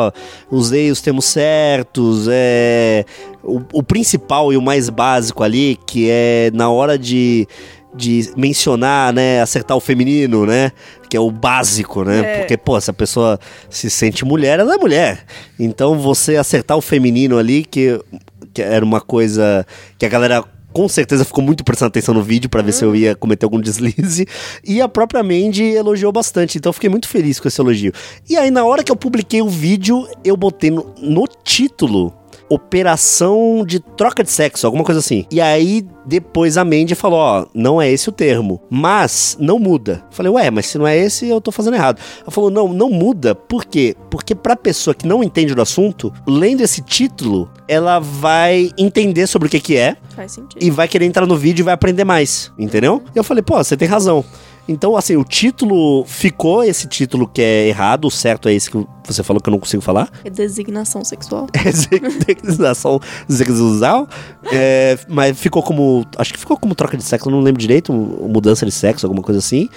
usei 0.50 0.90
os 0.90 1.00
termos 1.00 1.24
certos, 1.24 2.26
é. 2.30 3.04
O, 3.42 3.62
o 3.72 3.82
principal 3.82 4.52
e 4.52 4.56
o 4.56 4.62
mais 4.62 4.90
básico 4.90 5.42
ali, 5.42 5.78
que 5.86 6.08
é 6.10 6.50
na 6.52 6.70
hora 6.70 6.98
de 6.98 7.48
de 7.94 8.30
mencionar, 8.36 9.12
né, 9.12 9.40
acertar 9.42 9.76
o 9.76 9.80
feminino, 9.80 10.46
né, 10.46 10.70
que 11.08 11.16
é 11.16 11.20
o 11.20 11.30
básico, 11.30 12.04
né, 12.04 12.20
É. 12.20 12.38
porque, 12.38 12.56
pô, 12.56 12.80
se 12.80 12.90
a 12.90 12.94
pessoa 12.94 13.38
se 13.68 13.90
sente 13.90 14.24
mulher, 14.24 14.60
ela 14.60 14.74
é 14.74 14.78
mulher. 14.78 15.24
Então, 15.58 15.98
você 15.98 16.36
acertar 16.36 16.76
o 16.76 16.80
feminino 16.80 17.36
ali, 17.38 17.64
que, 17.64 18.00
que 18.54 18.62
era 18.62 18.84
uma 18.84 19.00
coisa 19.00 19.66
que 19.98 20.06
a 20.06 20.08
galera 20.08 20.44
com 20.72 20.88
certeza 20.88 21.24
ficou 21.24 21.42
muito 21.42 21.64
prestando 21.64 21.88
atenção 21.88 22.14
no 22.14 22.22
vídeo 22.22 22.48
pra 22.48 22.62
ver 22.62 22.70
se 22.70 22.84
eu 22.84 22.94
ia 22.94 23.16
cometer 23.16 23.44
algum 23.44 23.60
deslize. 23.60 24.24
E 24.64 24.80
a 24.80 24.88
própria 24.88 25.20
Mandy 25.20 25.64
elogiou 25.64 26.12
bastante, 26.12 26.58
então 26.58 26.70
eu 26.70 26.74
fiquei 26.74 26.88
muito 26.88 27.08
feliz 27.08 27.40
com 27.40 27.48
esse 27.48 27.60
elogio. 27.60 27.92
E 28.28 28.36
aí, 28.36 28.52
na 28.52 28.64
hora 28.64 28.84
que 28.84 28.92
eu 28.92 28.96
publiquei 28.96 29.42
o 29.42 29.48
vídeo, 29.48 30.06
eu 30.24 30.36
botei 30.36 30.70
no, 30.70 30.94
no 31.02 31.24
título 31.42 32.14
operação 32.50 33.64
de 33.64 33.78
troca 33.80 34.24
de 34.24 34.30
sexo, 34.30 34.66
alguma 34.66 34.84
coisa 34.84 34.98
assim. 34.98 35.24
E 35.30 35.40
aí 35.40 35.86
depois 36.04 36.56
a 36.56 36.64
Mandy 36.64 36.94
falou, 36.94 37.18
ó, 37.18 37.46
não 37.54 37.80
é 37.80 37.90
esse 37.90 38.08
o 38.08 38.12
termo, 38.12 38.60
mas 38.68 39.36
não 39.38 39.58
muda. 39.58 40.02
Eu 40.10 40.16
falei, 40.16 40.32
ué, 40.32 40.50
mas 40.50 40.66
se 40.66 40.76
não 40.78 40.86
é 40.86 40.96
esse, 40.98 41.28
eu 41.28 41.40
tô 41.40 41.52
fazendo 41.52 41.74
errado. 41.74 42.00
Ela 42.22 42.30
falou, 42.30 42.50
não, 42.50 42.68
não 42.72 42.90
muda, 42.90 43.34
por 43.34 43.64
quê? 43.64 43.94
Porque 44.10 44.34
pra 44.34 44.56
pessoa 44.56 44.94
que 44.94 45.06
não 45.06 45.22
entende 45.22 45.54
do 45.54 45.62
assunto, 45.62 46.12
lendo 46.26 46.62
esse 46.62 46.80
título, 46.82 47.48
ela 47.68 47.98
vai 48.00 48.70
entender 48.76 49.26
sobre 49.26 49.46
o 49.46 49.50
que 49.50 49.60
que 49.60 49.76
é 49.76 49.96
Faz 50.16 50.32
sentido. 50.32 50.60
e 50.60 50.70
vai 50.70 50.88
querer 50.88 51.04
entrar 51.04 51.26
no 51.26 51.36
vídeo 51.36 51.62
e 51.62 51.64
vai 51.64 51.74
aprender 51.74 52.04
mais, 52.04 52.50
entendeu? 52.58 53.02
E 53.14 53.18
eu 53.18 53.22
falei, 53.24 53.42
pô, 53.42 53.56
você 53.56 53.76
tem 53.76 53.86
razão. 53.86 54.24
Então, 54.70 54.96
assim, 54.96 55.16
o 55.16 55.24
título 55.24 56.04
ficou 56.04 56.62
esse 56.62 56.86
título 56.86 57.26
que 57.26 57.42
é 57.42 57.66
errado, 57.66 58.04
o 58.04 58.10
certo 58.10 58.48
é 58.48 58.54
esse 58.54 58.70
que 58.70 58.86
você 59.04 59.20
falou 59.24 59.42
que 59.42 59.48
eu 59.48 59.50
não 59.50 59.58
consigo 59.58 59.82
falar. 59.82 60.08
É 60.24 60.30
designação 60.30 61.04
sexual. 61.04 61.48
Designação 62.44 63.00
sexual. 63.28 64.08
É, 64.52 64.96
mas 65.08 65.36
ficou 65.36 65.60
como. 65.60 66.06
Acho 66.16 66.32
que 66.32 66.38
ficou 66.38 66.56
como 66.56 66.76
troca 66.76 66.96
de 66.96 67.02
sexo, 67.02 67.28
não 67.28 67.40
lembro 67.40 67.60
direito. 67.60 67.92
Mudança 67.92 68.64
de 68.64 68.70
sexo, 68.70 69.04
alguma 69.06 69.24
coisa 69.24 69.40
assim. 69.40 69.68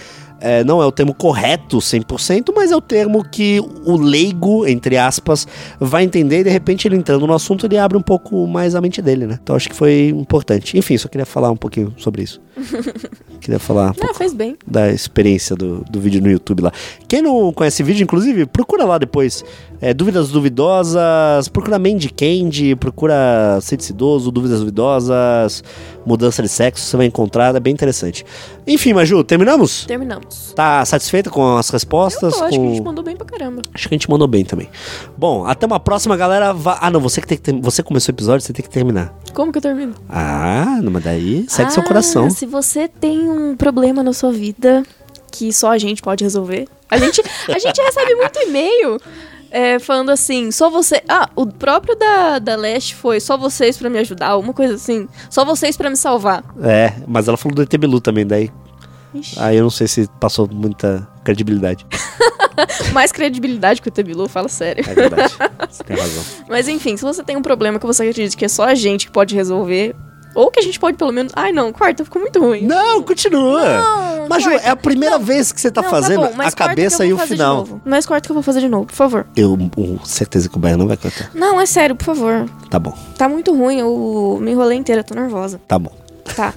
É, 0.45 0.61
não 0.61 0.81
é 0.81 0.85
o 0.85 0.91
termo 0.91 1.13
correto 1.13 1.77
100%, 1.77 2.51
mas 2.53 2.69
é 2.69 2.75
o 2.75 2.81
termo 2.81 3.23
que 3.23 3.61
o 3.85 3.95
leigo, 3.95 4.67
entre 4.67 4.97
aspas, 4.97 5.47
vai 5.79 6.03
entender 6.03 6.41
e 6.41 6.43
de 6.43 6.49
repente 6.49 6.85
ele 6.85 6.97
entrando 6.97 7.25
no 7.25 7.33
assunto 7.33 7.65
ele 7.65 7.77
abre 7.77 7.97
um 7.97 8.01
pouco 8.01 8.45
mais 8.45 8.75
a 8.75 8.81
mente 8.81 9.01
dele, 9.01 9.25
né? 9.25 9.39
Então 9.41 9.55
acho 9.55 9.69
que 9.69 9.75
foi 9.75 10.09
importante. 10.09 10.77
Enfim, 10.77 10.97
só 10.97 11.07
queria 11.07 11.25
falar 11.25 11.49
um 11.49 11.55
pouquinho 11.55 11.93
sobre 11.97 12.23
isso. 12.23 12.41
queria 13.39 13.57
falar 13.57 13.91
um 13.91 13.93
pouco 13.93 14.15
fez 14.15 14.33
bem. 14.33 14.57
da 14.67 14.91
experiência 14.91 15.55
do, 15.55 15.85
do 15.89 16.01
vídeo 16.01 16.21
no 16.21 16.29
YouTube 16.29 16.61
lá. 16.61 16.73
Quem 17.07 17.21
não 17.21 17.53
conhece 17.53 17.75
esse 17.75 17.83
vídeo, 17.83 18.03
inclusive, 18.03 18.45
procura 18.45 18.83
lá 18.83 18.97
depois. 18.97 19.45
É, 19.85 19.93
dúvidas 19.93 20.29
duvidosas, 20.29 21.49
procura 21.49 21.77
Mandy 21.77 22.07
Candy, 22.09 22.73
procura 22.73 23.59
Sede 23.61 23.89
Idoso, 23.91 24.31
Dúvidas 24.31 24.59
Duvidosas, 24.61 25.61
Mudança 26.05 26.41
de 26.41 26.47
Sexo, 26.47 26.85
você 26.85 26.95
vai 26.95 27.05
encontrar, 27.05 27.53
é 27.53 27.59
bem 27.59 27.73
interessante. 27.73 28.25
Enfim, 28.65 28.93
Maju, 28.93 29.25
terminamos? 29.25 29.83
Terminamos. 29.85 30.53
Tá 30.55 30.85
satisfeita 30.85 31.29
com 31.29 31.57
as 31.57 31.69
respostas? 31.69 32.33
Eu 32.33 32.39
tô, 32.39 32.45
acho 32.45 32.59
que 32.59 32.65
a 32.65 32.69
gente 32.69 32.81
mandou 32.81 33.03
bem 33.03 33.17
pra 33.17 33.25
caramba. 33.25 33.61
Acho 33.73 33.89
que 33.89 33.93
a 33.93 33.97
gente 33.97 34.09
mandou 34.09 34.25
bem 34.25 34.45
também. 34.45 34.69
Bom, 35.17 35.45
até 35.45 35.65
uma 35.65 35.81
próxima, 35.81 36.15
galera. 36.15 36.53
Va- 36.53 36.77
Ah, 36.79 36.89
não, 36.89 37.01
você 37.01 37.19
que 37.19 37.27
tem 37.27 37.37
que 37.37 37.43
ter... 37.43 37.59
você 37.61 37.83
começou 37.83 38.13
o 38.13 38.15
episódio, 38.15 38.45
você 38.45 38.53
tem 38.53 38.63
que 38.63 38.69
terminar. 38.69 39.13
Como 39.33 39.51
que 39.51 39.57
eu 39.57 39.61
termino? 39.61 39.95
Ah, 40.07 40.79
mas 40.81 41.03
daí 41.03 41.45
segue 41.49 41.73
seu 41.73 41.83
Ah, 41.83 41.85
coração. 41.85 42.29
Se 42.29 42.45
você 42.45 42.87
tem 42.87 43.29
um 43.29 43.57
problema 43.57 44.01
na 44.01 44.13
sua 44.13 44.31
vida 44.31 44.83
que 45.29 45.51
só 45.51 45.71
a 45.71 45.77
gente 45.77 46.01
pode 46.01 46.23
resolver. 46.23 46.69
A 46.89 46.97
gente, 46.97 47.21
a 47.49 47.59
gente 47.59 47.81
recebe 47.81 48.15
muito 48.15 48.39
e-mail 48.39 48.97
é, 49.53 49.77
falando 49.77 50.09
assim, 50.09 50.51
só 50.51 50.67
você. 50.67 50.99
Ah, 51.07 51.29
o 51.35 51.45
próprio 51.45 51.95
da, 51.95 52.39
da 52.39 52.55
Leste 52.55 52.95
foi 52.95 53.19
só 53.19 53.37
vocês 53.37 53.77
pra 53.77 53.87
me 53.87 53.99
ajudar, 53.99 54.35
uma 54.35 54.51
coisa 54.51 54.73
assim. 54.73 55.07
Só 55.29 55.45
vocês 55.45 55.77
pra 55.77 55.91
me 55.91 55.95
salvar. 55.95 56.43
É, 56.59 56.91
mas 57.07 57.27
ela 57.27 57.37
falou 57.37 57.55
do 57.55 57.61
ET 57.61 57.77
Bilu 57.77 58.01
também, 58.01 58.25
daí. 58.25 58.51
Ixi, 59.13 59.39
Aí 59.39 59.57
eu 59.57 59.61
não 59.61 59.69
sei 59.69 59.87
se 59.87 60.09
passou 60.19 60.49
muita 60.51 61.07
credibilidade. 61.23 61.85
mais 62.93 63.11
credibilidade 63.11 63.79
que 63.79 63.89
o 63.89 63.91
Tebilu, 63.91 64.27
fala 64.27 64.49
sério. 64.49 64.83
É 64.89 64.93
verdade. 64.95 65.33
você 65.69 65.83
tem 65.83 65.97
razão. 65.97 66.23
Mas 66.49 66.67
enfim, 66.67 66.97
se 66.97 67.03
você 67.03 67.23
tem 67.23 67.37
um 67.37 67.41
problema 67.43 67.77
que 67.77 67.85
você 67.85 68.01
acredita 68.01 68.35
que 68.35 68.45
é 68.45 68.49
só 68.49 68.63
a 68.63 68.73
gente 68.73 69.05
que 69.05 69.11
pode 69.13 69.35
resolver, 69.35 69.95
ou 70.35 70.49
que 70.51 70.59
a 70.59 70.63
gente 70.63 70.79
pode 70.79 70.97
pelo 70.97 71.11
menos. 71.11 71.31
Ai 71.35 71.51
não, 71.51 71.71
corta, 71.71 72.03
ficou 72.03 72.21
muito 72.21 72.39
ruim. 72.39 72.61
Não, 72.65 73.01
continua. 73.03 73.63
Não, 73.81 74.27
Mas, 74.29 74.43
Ju, 74.43 74.51
é 74.51 74.69
a 74.69 74.75
primeira 74.75 75.17
vez 75.19 75.51
que 75.51 75.59
você 75.61 75.69
tá 75.71 75.81
Não, 75.81 75.89
fazendo 75.89 76.21
bom, 76.21 76.33
mas 76.35 76.53
a 76.53 76.55
cabeça 76.55 77.05
e 77.05 77.13
o 77.13 77.17
final. 77.17 77.67
Mas 77.85 78.05
corta 78.05 78.27
que 78.27 78.31
eu 78.31 78.35
vou 78.35 78.43
fazer 78.43 78.59
de 78.61 78.69
novo, 78.69 78.85
por 78.85 78.95
favor. 78.95 79.27
Eu, 79.35 79.57
com 79.75 80.03
certeza 80.05 80.49
que 80.49 80.55
o 80.55 80.59
Bahia 80.59 80.77
não 80.77 80.87
vai 80.87 80.97
cantar. 80.97 81.29
Não, 81.33 81.59
é 81.59 81.65
sério, 81.65 81.95
por 81.95 82.05
favor. 82.05 82.49
Tá 82.69 82.79
bom, 82.79 82.97
Tá 83.17 83.27
muito 83.29 83.55
ruim, 83.55 83.79
eu 83.79 84.37
me 84.41 84.51
enrolei 84.51 84.77
inteira, 84.77 85.03
tô 85.03 85.13
nervosa. 85.15 85.59
tá 85.67 85.77
bom. 85.77 85.91
Tá. 86.35 86.53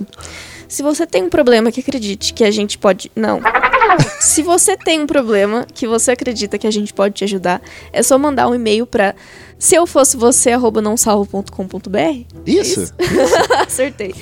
Se 0.69 0.83
você 0.83 1.07
tem 1.07 1.23
um 1.23 1.29
problema 1.31 1.71
que 1.71 1.81
acredite 1.81 2.33
que 2.35 2.43
a 2.45 2.51
gente 2.51 2.77
pode. 2.79 3.11
Não. 3.15 3.41
Se 4.21 4.43
você 4.43 4.77
tem 4.77 5.01
um 5.01 5.07
problema 5.07 5.65
que 5.73 5.87
você 5.87 6.11
acredita 6.11 6.59
que 6.59 6.67
a 6.67 6.71
gente 6.71 6.93
pode 6.93 7.15
te 7.15 7.25
ajudar, 7.25 7.61
é 7.93 8.03
só 8.03 8.19
mandar 8.19 8.49
um 8.49 8.55
e-mail 8.55 8.85
pra 8.87 9.15
se 9.59 9.75
eu 9.75 9.87
fosse 9.87 10.17
você, 10.17 10.53
arroba 10.53 10.81
nãosalvo.com.br. 10.81 12.25
Isso? 12.47 12.93
Acertei. 13.67 14.15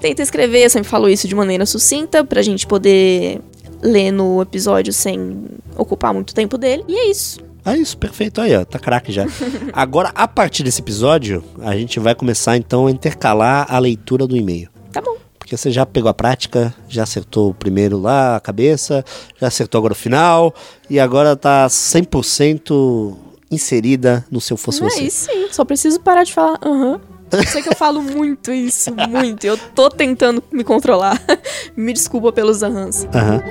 Tenta 0.00 0.22
escrever, 0.22 0.64
eu 0.64 0.70
sempre 0.70 0.88
falo 0.88 1.08
isso 1.08 1.28
de 1.28 1.34
maneira 1.34 1.66
sucinta, 1.66 2.24
pra 2.24 2.40
gente 2.40 2.66
poder 2.66 3.40
ler 3.82 4.10
no 4.10 4.40
episódio 4.40 4.92
sem 4.92 5.44
ocupar 5.76 6.14
muito 6.14 6.34
tempo 6.34 6.56
dele. 6.56 6.84
E 6.88 6.94
é 6.94 7.10
isso. 7.10 7.40
É 7.64 7.76
isso, 7.76 7.98
perfeito. 7.98 8.40
Aí, 8.40 8.56
ó, 8.56 8.64
tá 8.64 8.78
craque 8.78 9.12
já. 9.12 9.26
Agora, 9.72 10.10
a 10.14 10.26
partir 10.26 10.62
desse 10.62 10.80
episódio, 10.80 11.44
a 11.60 11.76
gente 11.76 12.00
vai 12.00 12.14
começar 12.14 12.56
então 12.56 12.86
a 12.86 12.90
intercalar 12.90 13.66
a 13.68 13.78
leitura 13.78 14.26
do 14.26 14.36
e-mail. 14.36 14.70
Tá 14.90 15.02
bom. 15.02 15.16
Porque 15.38 15.54
você 15.56 15.70
já 15.70 15.84
pegou 15.84 16.08
a 16.08 16.14
prática, 16.14 16.74
já 16.88 17.02
acertou 17.02 17.50
o 17.50 17.54
primeiro 17.54 17.98
lá, 17.98 18.36
a 18.36 18.40
cabeça, 18.40 19.04
já 19.38 19.48
acertou 19.48 19.78
agora 19.78 19.92
o 19.92 19.96
final, 19.96 20.54
e 20.88 20.98
agora 20.98 21.36
tá 21.36 21.66
100% 21.66 23.29
inserida 23.50 24.24
no 24.30 24.40
seu 24.40 24.56
fosse 24.56 24.80
você. 24.80 25.00
Aí 25.00 25.10
sim, 25.10 25.48
só 25.50 25.64
preciso 25.64 26.00
parar 26.00 26.24
de 26.24 26.32
falar 26.32 26.58
aham. 26.64 27.00
Eu 27.32 27.46
sei 27.46 27.62
que 27.62 27.68
eu 27.68 27.76
falo 27.76 28.02
muito 28.02 28.52
isso, 28.52 28.92
muito. 29.08 29.44
Eu 29.46 29.56
tô 29.56 29.88
tentando 29.88 30.42
me 30.50 30.64
controlar. 30.64 31.20
me 31.76 31.92
desculpa 31.92 32.32
pelos 32.32 32.62
ahãs. 32.62 33.06
Aham. 33.14 33.42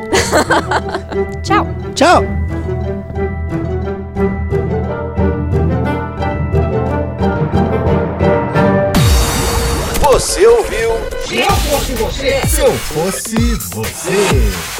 Tchau. 1.43 1.67
Tchau! 1.95 2.23
Você 10.01 10.45
ouviu? 10.45 10.89
Se 11.25 12.61
eu 12.61 12.73
fosse 12.73 13.35
você. 13.73 14.78